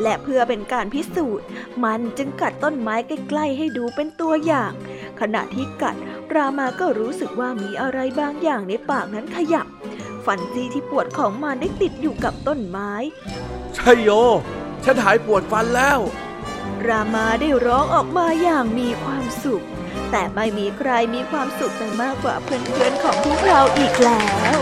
[0.04, 1.46] และเพื่อเป็นการพิสูจน์
[1.84, 4.72] มันจึงกัดต้นไม้ใกล้ๆให้ดูเป็นตัวอย่าง
[5.20, 5.96] ขณะที่กัด
[6.36, 9.68] รามาก็รู้สึกว่ามีอะไรบางอย่างในปากนั้นขยับ
[10.26, 12.92] ฟันซี่ที่ปวดของมันได้ติดอยู่กับต้นไม้
[13.78, 14.10] ชัยโย
[14.84, 16.00] ฉันหายปวดฟันแล้ว
[16.88, 19.64] รามาได้ร้องออกมาอย่างมีความสุข
[20.12, 24.58] แต่ไม่มีใครมีความสุขไปมากกว่าเพื่อนๆของพวกเราอีกแล้ว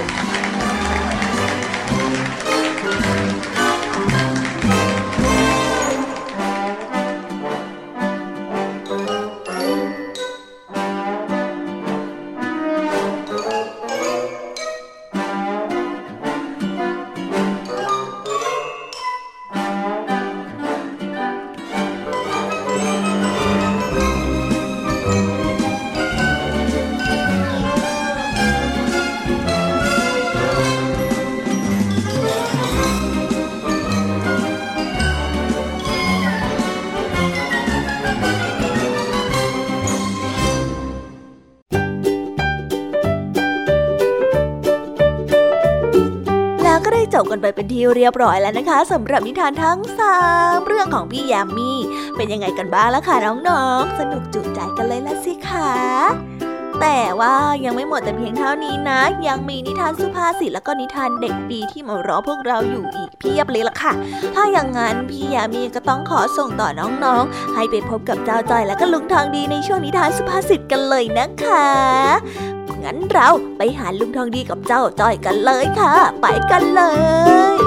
[47.38, 50.18] กันไปเป็นที่เรียบร้อยแล้วนะคะสำหรับนิทานทั้งสา
[50.56, 51.72] มเรื่องของพี่ยามี
[52.16, 55.72] เป็นยังไงกันบ้างล่ะคะน้องๆ สนุกจุใจกันเลยละสิคะ
[56.82, 57.36] แต่ว่า
[57.66, 63.94] ยังไม่หมดแต่เพียงเท่านี้นะ ยังมีนิทานสุภาษิตแล้วก็นิทานเด็กดีที่มารอพวกเราอยู่อีกเพียบเลยล่ะค่ะ
[64.36, 72.57] ถ้าอย่างนั้นพี่ยามีก็ต้องขอส่งต่อน้องๆ ให้ไปพบกับเจ้าจอยและก็ลุงทองดีในช่วงนิทานสุภาษิตกันเลยนะคะ
[72.88, 76.82] งั้นเราไปหาลุงทองดีกับเจ้าจ้อยกันเลยค่ะ ไปกันเล
[77.66, 77.67] ย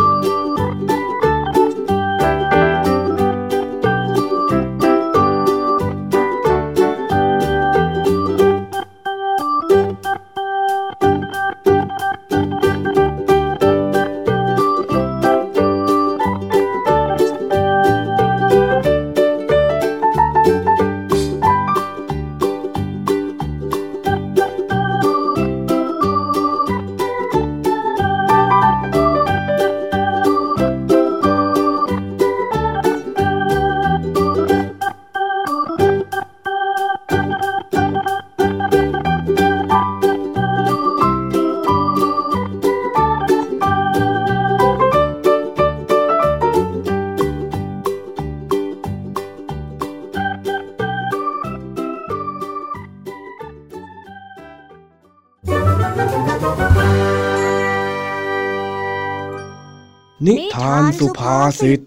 [61.02, 61.82] สุภาษิตเ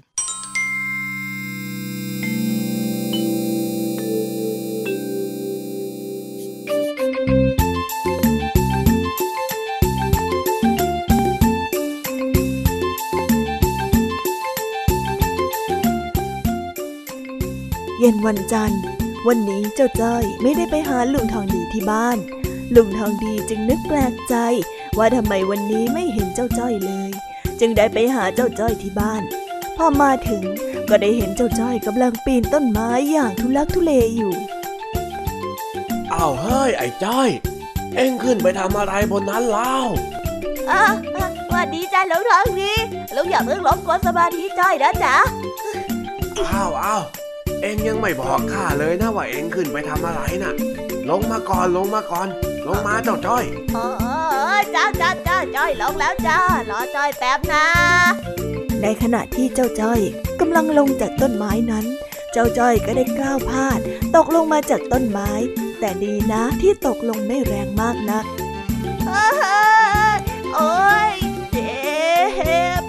[18.03, 18.82] ย็นวันจันทร์
[19.28, 22.18] วันนี้เจ้าจ้อยไม่ได้ไปหาลุงทองดีที่บ้าน
[22.76, 24.36] ลุงทองดีจึงนึกแปลกใจ
[24.97, 27.03] ว่าทำไมวันนี้ไม่เห็นเจ้าจ้อยเลย
[27.60, 29.22] จึงได้ไปหาเจ้าจ้อยที่บ้าน
[29.78, 30.43] พอมาถึง
[30.89, 34.34] ก็ได้เห็นเจ้าจ้อยกำลังปีนต้นไม้อย่างทุลักทุเลอยู่
[36.14, 37.30] อ้าวเฮ้ยไอ้จ้อย
[37.95, 39.78] เอ็งขึ้นไปทำอะไรบนนั้นเล่า
[40.72, 40.84] อะ
[41.16, 42.74] อะสวัสดีจ้าลุงทองดี
[43.16, 45.16] ลุงอย่าเพิ่งรบกวนสมาธิจ้อยนะจ๊ะ
[46.39, 47.04] อ้าวอ้าว
[47.62, 50.54] เอ็งยังไม่บอกข้าเลยนะว่าเอ็งขึ้นไปทำอะไรน่ะ
[51.10, 52.28] ลงมาก่อนลงมาก่อน
[52.68, 53.43] ลงมาเจ้าจ้อย
[53.74, 54.12] เออเออเออ
[54.74, 57.65] จ้าจ้าจ้าจ้อยลงแล้วจ้ารอจ้อยแป๊บนะ
[58.82, 59.99] ในขณะที่เจ้าจ้อย
[60.39, 61.86] กำลังลงจากต้นไม้นั้น
[62.32, 63.80] เจ้าจ้อยก็ได้ก้าวพลาด
[64.15, 65.30] ตกลงมาจากต้นไม้
[65.80, 68.26] แต่ดีนะที่ตกลงไม่แรงมากนัก
[69.07, 69.28] เอ้
[70.15, 70.17] ย
[70.55, 71.11] โอ้ย
[71.51, 72.84] เจ็บ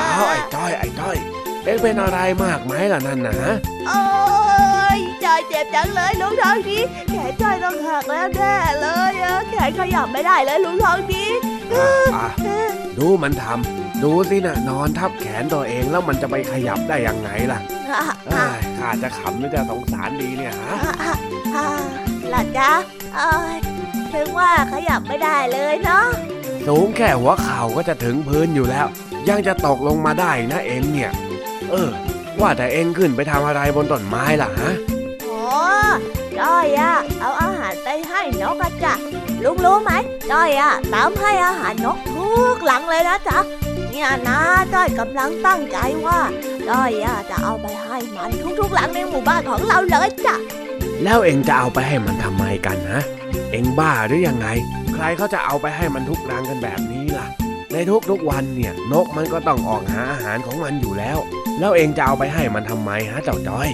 [0.00, 1.16] อ้าวไอ้จ้อยไอ้จ้อย
[1.64, 3.38] เอ็งเป็นอะไรมากไหมล่ะนั่นนะ
[3.86, 3.98] โอ้
[5.40, 6.78] ยจอยเจ็บจังเลยลุงทองดี
[7.10, 11.24] แขนจอยต้องหักแล้วแน่เลยอะแขนขยับไม่ได้เลยลุงทองดี
[11.74, 12.28] อะอะ
[12.98, 17.60] ดูมันทำดูสินะนอนทับแขนตัวเองแล้วมันจะไปขยับได้ยังไงล่ะ
[17.90, 21.14] อะเอ้ยข้าจะขำหรือจะสงสารดีเนี่ยฮะอะอะ
[21.56, 21.66] อะ
[22.30, 22.70] หลับจ้า
[23.16, 23.56] เอ้ย
[24.12, 26.06] ถึงว่าขยับไม่ได้เลยเนาะ
[26.66, 28.86] สูงแค่หัวเข่าก็จะถึงพื้นอยู่แล้ว
[29.28, 31.10] ยังจะตกลงมาได้นะเอ็งเนี่ย
[31.70, 31.90] เออ
[32.40, 34.89] ว่าแต่เอ็งขึ้นไปทำอะไรบนต้นไม้ล่ะฮะโอ้
[36.40, 38.94] จ้อยอะเอาอาหารไปให้นกอะจ้ะ
[39.44, 39.92] ลุงรู้ไหม
[40.30, 43.38] จ้อยอะตามให้อาหารนกทุกหลังเลยนะจ๊ะ
[43.90, 44.38] เนี่ยนะ
[44.74, 46.18] จ้อยกำลังตั้งใจว่า
[46.68, 48.30] จ้อยอะจะเอาไปให้มัน
[48.60, 50.36] ทุกๆหลังในหมู่บ้านของเราเลยจ้ะ
[51.04, 53.02] แล้วเองจะเอาไปให้มันทำไมกันฮะ
[53.52, 54.48] เองบ้าหรือยังไง
[54.94, 57.26] ใครเขาจะเอาไปให้มันทุกรังกันแบบนี้ล่ะ
[57.72, 57.76] ใน
[58.10, 61.18] ทุกๆวันเนี่ยนกมันก็ต้องออกหาอาหารของมันอยู่แล้ว
[61.58, 63.70] แล้วเองจะเอาไปให้มันทำไมฮะเจ้าจ้อย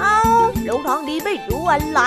[0.00, 0.18] เอา
[0.66, 2.00] ลุงทองดีไม่รู้อะไร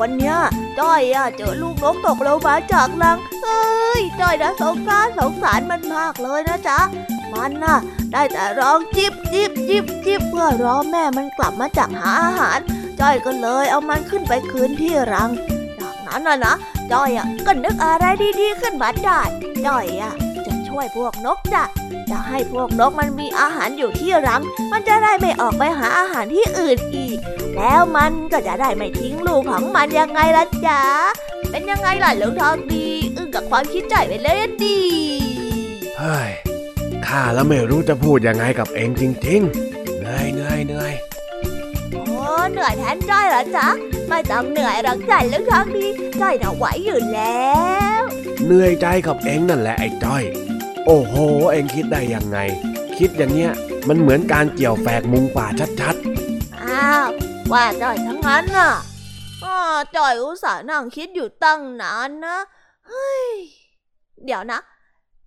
[0.00, 0.36] วันเนี้ย
[0.78, 6.78] จ้อยอะเจอลูกนกตกลงมาจากรัง เอ้ยจ้อยนะสงสารสงสารมันมากเลยนะจ๊ะ
[7.32, 7.76] มันน่ะ
[8.12, 12.58] ได้แต่ร้องจิบจิบจิบจิบเพื่อรอแม่มันกลับมาจากหาอาหาร
[13.00, 15.30] จ้อยก็เลยเอามันขึ้นไปคืนที่รัง
[15.80, 16.54] จากนั้นน่ะนะ
[16.92, 18.04] จ้อยอะก็นึกอะไร
[18.40, 19.20] ดีๆขึ้นมาได้
[19.66, 20.12] จ้อยอะ
[20.72, 21.64] ช่วยพวกนกจ้ะ
[22.10, 24.42] จะให้พวกนกมันมีอาหารอยู่ที่รัง
[24.72, 27.18] มันจะได้ไม่ออกไปหาอาหารที่อื่นอีก
[27.56, 30.82] แล้วมันก็จะได้ไม่ทิ้งลูกของมันยังไงล่ะจ๊ะ
[31.50, 34.80] เป็นยังไงล่ะลุงทองดี อึ้งกับความคิดจ่อยไปเลยอะดี
[35.98, 36.30] เฮ้ย
[37.06, 40.92] ข้าแล้วไม่รู้จะพูดยังไงกับเอ็งจริงๆเหนื่อยเหนื่อยเหนื่อย
[41.92, 42.06] โอ้
[42.50, 43.68] เหนื่อยแทนจ้อยเหรอจ๊ะ
[44.08, 45.86] ไม่ต้องเหนื่อยหรอกจ้ะลุงทองดี
[46.20, 47.50] จ้อยน่ะไหวอยู่แล้
[48.00, 48.02] ว
[48.44, 50.22] เหนื่อยใจกับเอ็งนั่นแหละไอ้จ้อย
[50.86, 51.14] โอ้โห
[51.52, 52.38] เอ็งคิดได้ยังไง
[52.98, 53.52] คิดอย่างเนี้ย
[53.88, 55.46] มันเหมือนการเกี่ยวแฝกมุงป่า
[55.80, 55.96] ชัด
[56.62, 57.08] อ้าว
[57.52, 58.72] ว่าจ้อยทั้งนั้นน่ะ
[59.44, 59.56] อ้อ
[59.96, 62.36] จ้อยอุตส่าห์นั่งคิดอยู่ตั้งนานนะ
[62.88, 63.26] เฮ้ย
[64.24, 64.60] เดี๋ยวนะ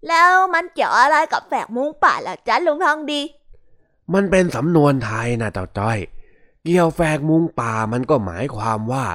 [0.08, 5.97] แล้วมันเกี่ยวอะไรกับแฝกมุงป่าล่ะจ๊ะลุงทองดีๆมันเป็นสำนวนไทยนะเจ้าจ้อย
[6.64, 9.06] เกี่ยวแฝกมุงป่ามันก็หมายความว่า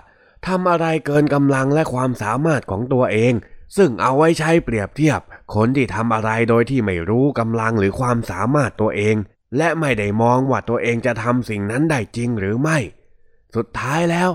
[0.47, 3.33] ทำอะไรเกินกำลังและความสามารถของตัวเอง
[3.77, 5.21] ซึ่งเอาไว้ใช้เปรียบเทียบ
[5.55, 9.17] คนที่ทำอะไรโดยที่ไม่รู้กำลังหรือความสามารถตัวเอง
[9.57, 12.79] และไม่ได้มองว่าตัวเองจะทำสิ่งนั้นได้จริงหรือไม่
[13.57, 14.29] สุดท้ายแล้ว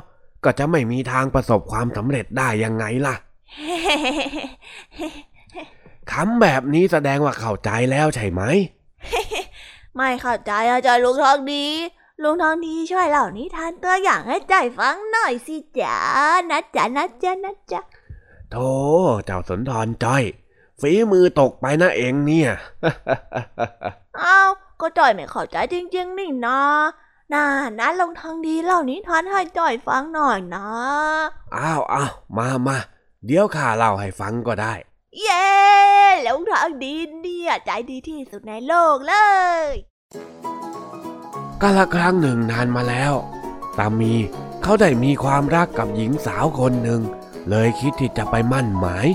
[0.43, 3.15] ก็จะไม่มีทางประสบความสำเร็จได้ยังไงล่ะ
[6.11, 8.41] คำแบบนี้แสดงว่าเข้าใจแล้วใช่ไหม
[9.95, 11.65] ไม่เข้าใจอาจารย์ลุงทองดี
[12.23, 15.97] ลุงทองดีช่วยเล่านิทานตัวอย่างให้ใจอยฟังหน่อยสิจ๋า
[16.49, 17.81] นะจ๊ะนะจ๊ะนะจ๊ะ
[18.51, 18.69] โธ่
[19.25, 20.23] เจ้าสนทรจ้อย
[20.81, 22.51] ฝีมือตกไปนะเองเนี่ย
[24.23, 24.49] อ้าว
[24.81, 26.61] ก็จ่อยไม่เข้าใจจริง ๆ นี่นะ
[27.33, 27.45] น่า
[27.79, 30.67] นะลุงทองดีเล่านิทานให้จ่อยฟังหน่อยนะ
[31.55, 32.77] อ้าวอ้าวมามา
[33.25, 34.73] เดี๋ยวข้าเล่าให้ฟังก็ได้
[35.21, 35.47] เย้
[36.25, 39.13] ลุงทองดีเนี่ยใจดีที่สุดในโลกเล
[39.63, 39.67] ย
[41.61, 43.13] กาละครั้งหนึ่งนานมาแล้ว
[43.77, 44.13] ตามี
[44.63, 47.01] เขาได้มีความรักกับหญิงสาวคนหนึ่ง
[47.49, 49.07] เลยคิดที่จะไปมั่นหมาย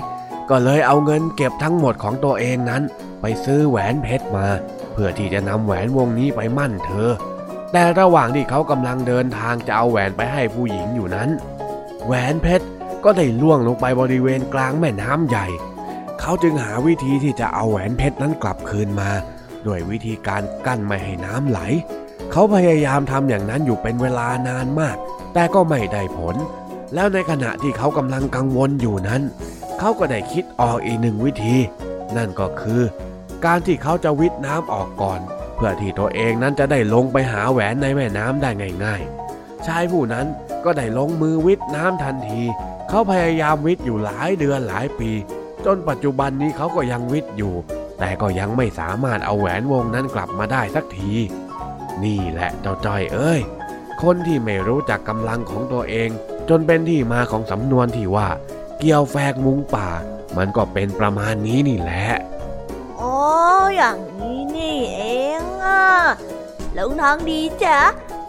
[0.53, 2.83] ก็เลยเอาเงินเก็บทั้งหมดของตัวเองนั้น
[3.21, 4.47] ไปซื้อแหวนเพชรมา
[4.93, 7.09] เพื่อที่จะนำแหวนวงนี้ไปมั่นเธอ
[7.71, 11.29] แต่ระหว่างที่เขากำลังเดินทางจะเอาแหวนไปให้ผู้หญิงอยู่นั้น
[12.05, 12.65] แหวนเพชร
[13.03, 15.47] ก็ได้ล่วงลงไปบริเวณกลางแม่น้ำใหญ่
[16.19, 19.11] เขาจึงหาวิธีที่จะเอาแหวนเพชรนั้นกลับคืนมา
[19.65, 21.59] ด้วยวิธีการกั้นไม่ให้น้ำไหล
[22.31, 24.97] เขาพยายามทำอย่างนั้นอยู่เป็นเวลานานมาก
[25.33, 26.35] แต่ก็ไม่ได้ผล
[26.93, 29.21] แล้วในขณะที่เขากำลังกังวลอยู่นั้น
[29.83, 31.55] เขาก็ได้คิดออกอีกหนึ่งวิธี
[32.17, 32.81] นั่นก็คือ
[33.45, 35.19] การที่เขาจะวิทน้ำออกก่อน
[35.55, 38.49] เพื่อที่ตัวเองนั้นจะได้ลงไปหาแหวนในแม่น้ำได้
[38.85, 40.25] ง่ายๆ ชายผู้นั้น
[40.65, 42.41] ก็ได้ลงมือวิทน้ำทันที
[42.89, 45.11] เขาพยายามวิทอยู่หลายเดือนหลายปี
[45.65, 47.53] จนปัจจุบันนี้เขาก็ยังวิทอยู่
[47.99, 51.11] แต่ก็ยังไม่สามารถเอาแหวนวงนั้นกลับมาได้สักที
[52.03, 53.41] นี่แหละเจ้าจ้อยเอ้ย
[54.01, 56.09] คนที่ไม่รู้จักกำลังของตัวเอง
[56.49, 58.27] จจนเป็นที่มาของสำนวนที่ว่า
[58.83, 59.89] เกี่ยวแฝกมุงป่า
[60.37, 62.05] มันก็เป็นประมาณนี้นี่แหละ
[62.99, 63.15] อ๋อ
[63.75, 65.03] อย่างนี้นี่เอ
[65.39, 65.83] งอะ
[66.77, 67.79] ลุงทองดีจ้ะ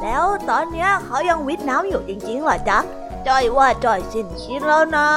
[0.03, 2.79] แล้วตอนเนี้ยเขายังวิทย์น้ำอยู่จริงๆเหรอจ๊ะ
[3.27, 5.09] จ้อยว่าจ้อยสิ้นคิดแล้วนะ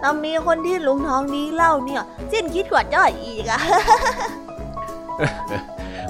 [0.00, 2.02] ถ้ามีคนที่ลุงทองดีเล่าเนี่ย
[2.32, 3.60] สิ้นคิดกว่าจ้อยอีกอะ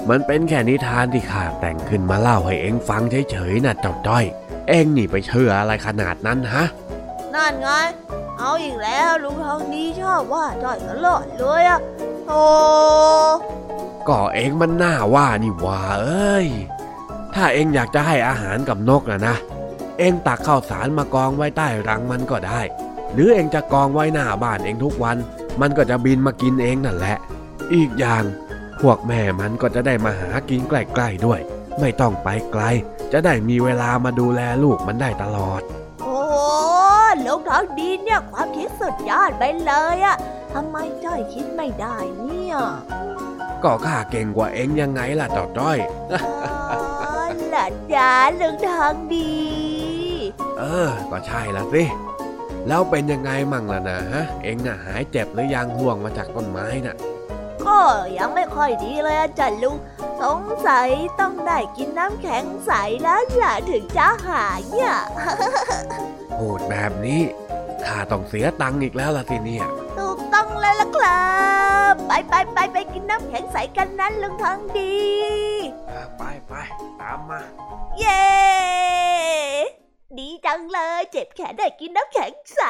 [0.09, 3.01] มันเป็นแค่นิทานที่ข้าแต่งขึ้นมาเล่าให้เองฟัง
[3.31, 4.25] เฉยๆนะเจ้าจ้อย
[4.67, 6.65] เองนี่ไปเชื่ออะไรขนาดนั้นฮะ
[7.35, 7.69] นั่นไง
[8.43, 11.79] เอาอีกแล้วลุงทองดีชอบว่าจ้อยตลอดเลยอะ
[12.27, 12.43] โอ้
[14.07, 16.47] ก็เองมันน่าว่านี่ว่าเอ้ย
[17.33, 19.35] ถ้าเองอยากจะให้อาหารกับนกนะนะ
[19.99, 22.61] เองตักข้าวสารมากองไว้ใต้รังมันก็ได้
[23.13, 25.17] หรือเองจะกองไว้หน้าบ้านเองทุกวัน
[25.61, 27.17] มันก็จะบินมากินเองนั่นแหละ
[27.73, 28.23] อีกอย่าง
[28.81, 31.39] พวกแม่มันก็จะได้มาหากินใกล้ๆด้วย
[31.79, 32.63] ไม่ต้องไปไกล
[33.11, 35.61] จะได้มีเวลามาดูแลลูกมันได้ตลอด
[37.51, 40.17] โอ้ลุงทองดีเนี่ยความคิดสุดยอดไปเลยอะ
[40.53, 42.55] ทำไมจ้อยคิดไม่ได้เนี่ย
[43.63, 45.77] ก็ข้าเก่งกว่าเองยังไงล่ะเจ้าจ้อย
[46.13, 47.23] อ๋อ
[47.53, 49.31] ล่ะจ้าลุงทองดี
[50.57, 51.83] เออ ก็ใช่ละสิ
[52.67, 56.95] แล้วเป็นยังไงมั่งล่ะนะฮะ เองน่ะหายเจ็บหรือยังห่วงมาจากต้นไม้น่ะ
[57.71, 57.83] ก็
[58.17, 59.77] ยังไม่ค่อยดีเลยอะจ้ะลุง
[60.21, 62.71] สงสัยต้องได้กินน้ำแข็งใส
[63.03, 64.93] แล้วล่ะถึงจะหายเนี่ย
[66.37, 67.21] พูดแบบนี้
[67.85, 69.65] ข้าต้องเสียตังค์อีกแล้วล่ะสิเนี่ย
[69.97, 71.29] ถูกต้องเลยล่ะครั
[71.91, 74.95] บ ไปไปไปไปกินน้ำแข็งใสกันนั้นลุงทองดี
[76.17, 76.53] ไปไป
[77.01, 77.41] ตามมา
[77.99, 78.25] เย้
[80.17, 82.61] ดีจังเลย เจ็บแขนได้กินน้ำแข็งใส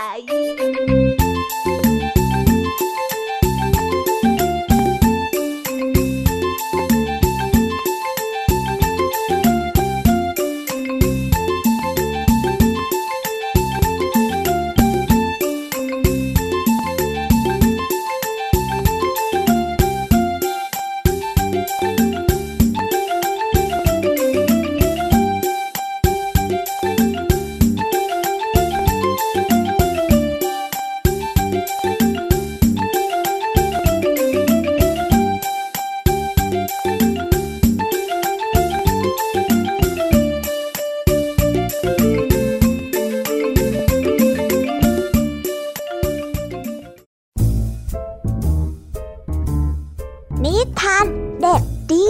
[51.91, 52.01] ดี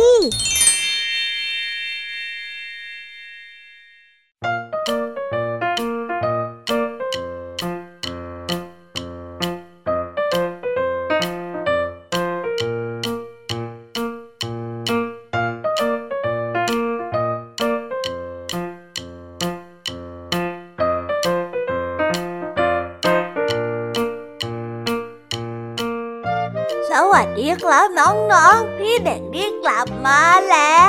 [26.92, 29.21] สวัสดีครับน้องๆ พี่เด็ก
[29.64, 30.82] กลับมาแล้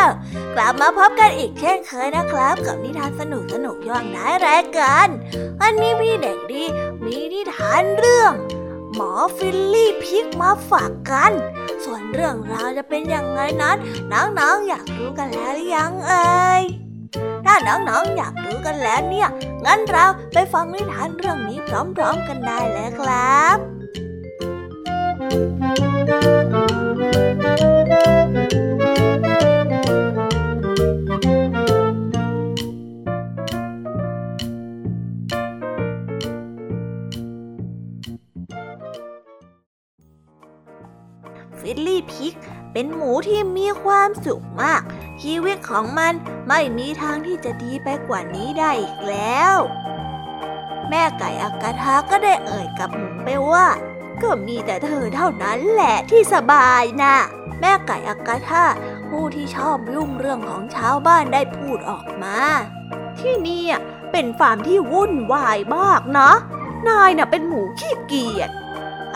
[0.00, 0.02] ว
[0.54, 5.08] กลับมาพบกันอีกเช่นเคยนะครับ กับนิทานสนุกสนุกย่องท้ายรายการ
[5.60, 6.64] วันนี้พี่เด็กดี
[7.04, 8.32] มีนิทานเรื่อง
[8.94, 11.32] หมอฟิลลี่พิกมาฝากกัน
[11.84, 13.76] ส่วนเรื่องราวจะเป็นยังไงนั้น
[14.12, 16.62] น้องๆอยากรู้กันแล้วหรือยังเอ่ย
[17.44, 19.28] ถ้าน้องๆอยากรู้กันแล้วเนี่ย
[19.64, 23.73] งั้นเราไปฟังนิทานเรื่องนี้พร้อมๆกันได้เลยครับ
[44.26, 44.82] สุขมาก
[45.22, 46.12] ชีวิตของมัน
[46.48, 49.56] ไม่มีทางที่จะดีไปกว่านี้ได้อีกแล้ว
[50.90, 53.66] แม่ไก่อากาธาก็ได้เอ่ยกับหมูไปว่า
[54.22, 57.16] ก็มีแต่เธอเท่านั้นแหละที่สบายนะ
[57.60, 58.64] แม่ไก่อากาธา
[59.10, 62.38] ผู้ที่ชอบยุ่งเรื่องของชาวบ้านได้พูดออกมา
[63.18, 63.64] ที่นี่
[64.12, 66.30] เป็นฟาร์มที่วุ่นวายมากนะ
[66.88, 68.50] นายน่ะเป็นหมูขี้เกียจ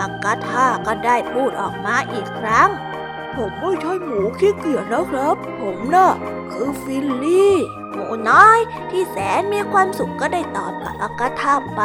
[0.01, 2.71] อากาธาก็ได้พูดออกมาอีกครั้ง
[3.39, 6.11] ผมไม่ใช่หมูขี้เกียจนะครับ ผมน่ะ
[6.53, 7.57] คือฟิลลี่
[7.93, 8.59] หมูน้อย
[8.91, 11.83] ที่แสนมีความสุขก็ได้ตอบกับอากาธาไป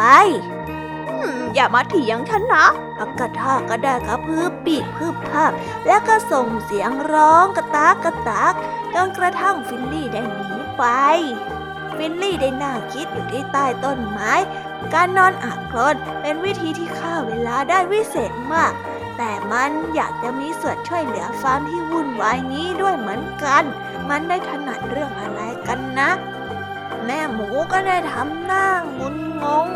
[1.09, 2.65] อืมอย่ามาเถียงฉันนะ
[2.99, 5.51] อากาธาก็ได้กระพือปีกพึ่บพั่บ
[5.87, 8.53] แล้วก็ส่งเสียงร้องกะต๊ากกะต๊าก
[8.93, 10.83] จนกระทั่งฟิลลี่ได้หนีไป
[11.97, 14.33] ฟิลลี่ได้นั่งคิดอยู่ที่ใต้ต้นไม้
[14.93, 18.73] การนอนอาบโคลนเป็นวิธีที่ฆ่าเวลาได้วิเศษมาก
[19.17, 23.63] แต่มันอยากจะมีส่วนช่วยเหลือฟาร์มที่วุ่นวายนี้ด้วยเหมือนกัน
[24.09, 26.09] มันได้ถนัดเรื่องอะไรกันนะ
[27.05, 29.67] แม่หมูก็ได้ทำหน้างุนงง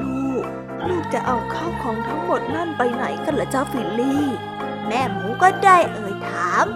[0.00, 0.44] ลูก
[0.88, 4.24] ลูกจะเอาข้าวของทั้งหมดนั่นไปไหนกันล่ะเจ้าฟิลลี่
[4.88, 6.66] แม่หมูก็ได้เอ่ยถาม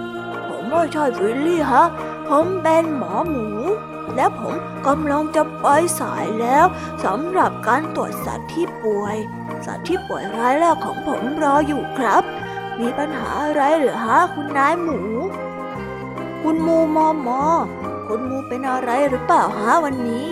[0.47, 1.85] ผมไม่ใช่ฟิลลี่ฮะ
[2.29, 3.49] ผมเป็นหมอหมู
[4.17, 4.55] และผม
[4.87, 5.67] กำลังจะไป
[6.01, 6.67] สายแล้ว
[7.05, 9.17] สำหรับการตรวจสัตว์ที่ป่วย
[9.67, 12.23] สัตว์ที่ป่วยรายแรกของผมรออยู่ครับ
[12.81, 15.01] มีปัญหาอะไรหรือฮะคุณนายมู
[16.43, 17.43] คุณมูมอมอ
[18.07, 20.29] คุณมูเป็นอะไรหรือเปล่าฮะวันนี้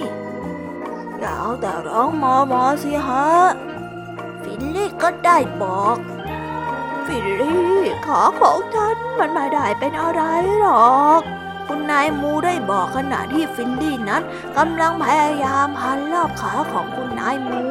[1.18, 3.29] อย่าเอาแต่ร้องมอมอสิฮะ
[4.43, 5.97] ฟิลลี่ก็ได้บอก
[7.07, 10.23] ฟิลลี่ขาของฉันมันไม่ได้เป็นอะไร
[10.61, 10.68] หร
[10.99, 11.23] อก
[11.73, 14.23] คุณนายมูได้บอกขณะที่ฟิลลี่นั้น
[14.57, 17.62] กำลังพยายามพันรอบขาของคุณนายมู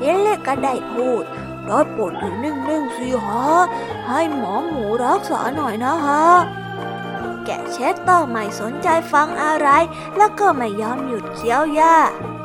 [0.00, 1.22] ฟิลลี่ก็ได้พูด
[1.68, 3.46] โปรดอยู่นิ่งๆสิฮะ
[4.08, 6.26] ให้หมอหมูรักษาหน่อยนะฮะ
[7.44, 9.68] แกะเชสเตอร์ไม่สนใจฟังอะไร
[10.16, 11.96] แล้วก็ไม่ยอมหยุดเคี้ยวหญ้า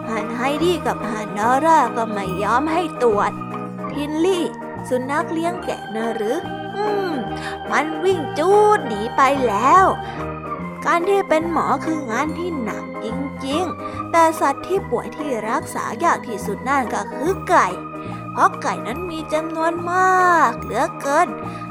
[0.10, 3.32] ห่านไฮดี้กับห่านนอร่าก็ไม่ยอมให้ตรวจ
[3.92, 4.46] ฟิลลี่
[4.90, 6.38] สุนัขเลี้ยงแกะนะหรือ
[6.76, 7.14] อืม
[7.72, 9.86] มันวิ่งจู๊ดหนีไปแล้ว
[10.86, 13.08] การที่เป็นหมอคืองานที่หนักจ
[13.48, 17.68] ริงๆ แต่สัตว์ที่ป่วยที่รักษายากที่สุดนั่นก็คือไก่
[18.32, 21.28] เพราะไก่นั้นมีจำนวนมากเหลือเกิน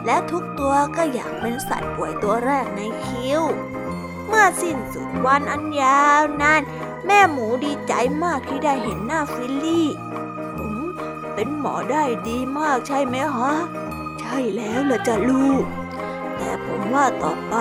[0.06, 3.42] และทุกตัวก็อยากเป็นสัตว์ป่วยตัวแรกในคิว
[4.26, 6.62] เมื่อสิ้นสุดวันอันยาวนาน
[7.06, 7.92] แม่หมูดีใจ
[8.24, 9.88] มากที่ได้เห็นหน้าฟิลลี่
[10.56, 10.74] ผม
[11.34, 13.52] เป็นหมอได้ดีมากใช่ไหมฮะ
[14.20, 15.64] ใช่แล้วล่ะจ้ะลูก
[16.74, 17.56] ผมว่าต่อไป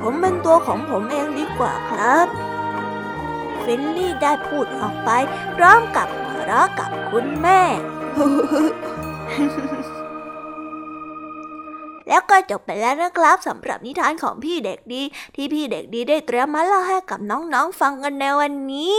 [0.00, 2.26] ผมเป็นตัวของผมเองดีกว่าครับ
[3.62, 5.10] ฟิลลี่ได้พูดออกไป
[5.56, 7.60] พร้อมกับหัวเราะกับคุณแม่
[12.08, 15.02] แล้วก็จบไปแล้วนะครับสำหรับนิทานของพี่เด็กดี
[15.34, 18.98] ที่พี่เด็กดีได้เตรียมมาเล่าให้กับน้องๆฟังกันในวันนี้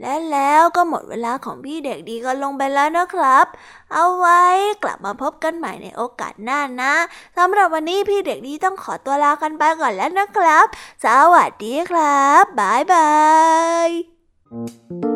[0.00, 3.46] และแล้วก็หมดเวลาของพี่เด็กดีก็ลงไปแล้วนะครับ
[3.92, 4.42] เอาไว้
[4.82, 6.94] กลับมาพบกันใหม่ในโอกาสหน้านะ
[7.38, 10.66] สำหรับวันนี้พี่เด็กดีต้องขอตัวลากันไปก่อนแล้วนะครับ
[11.04, 13.10] สวัสดีครับ บ๊ายบา
[13.86, 15.15] ย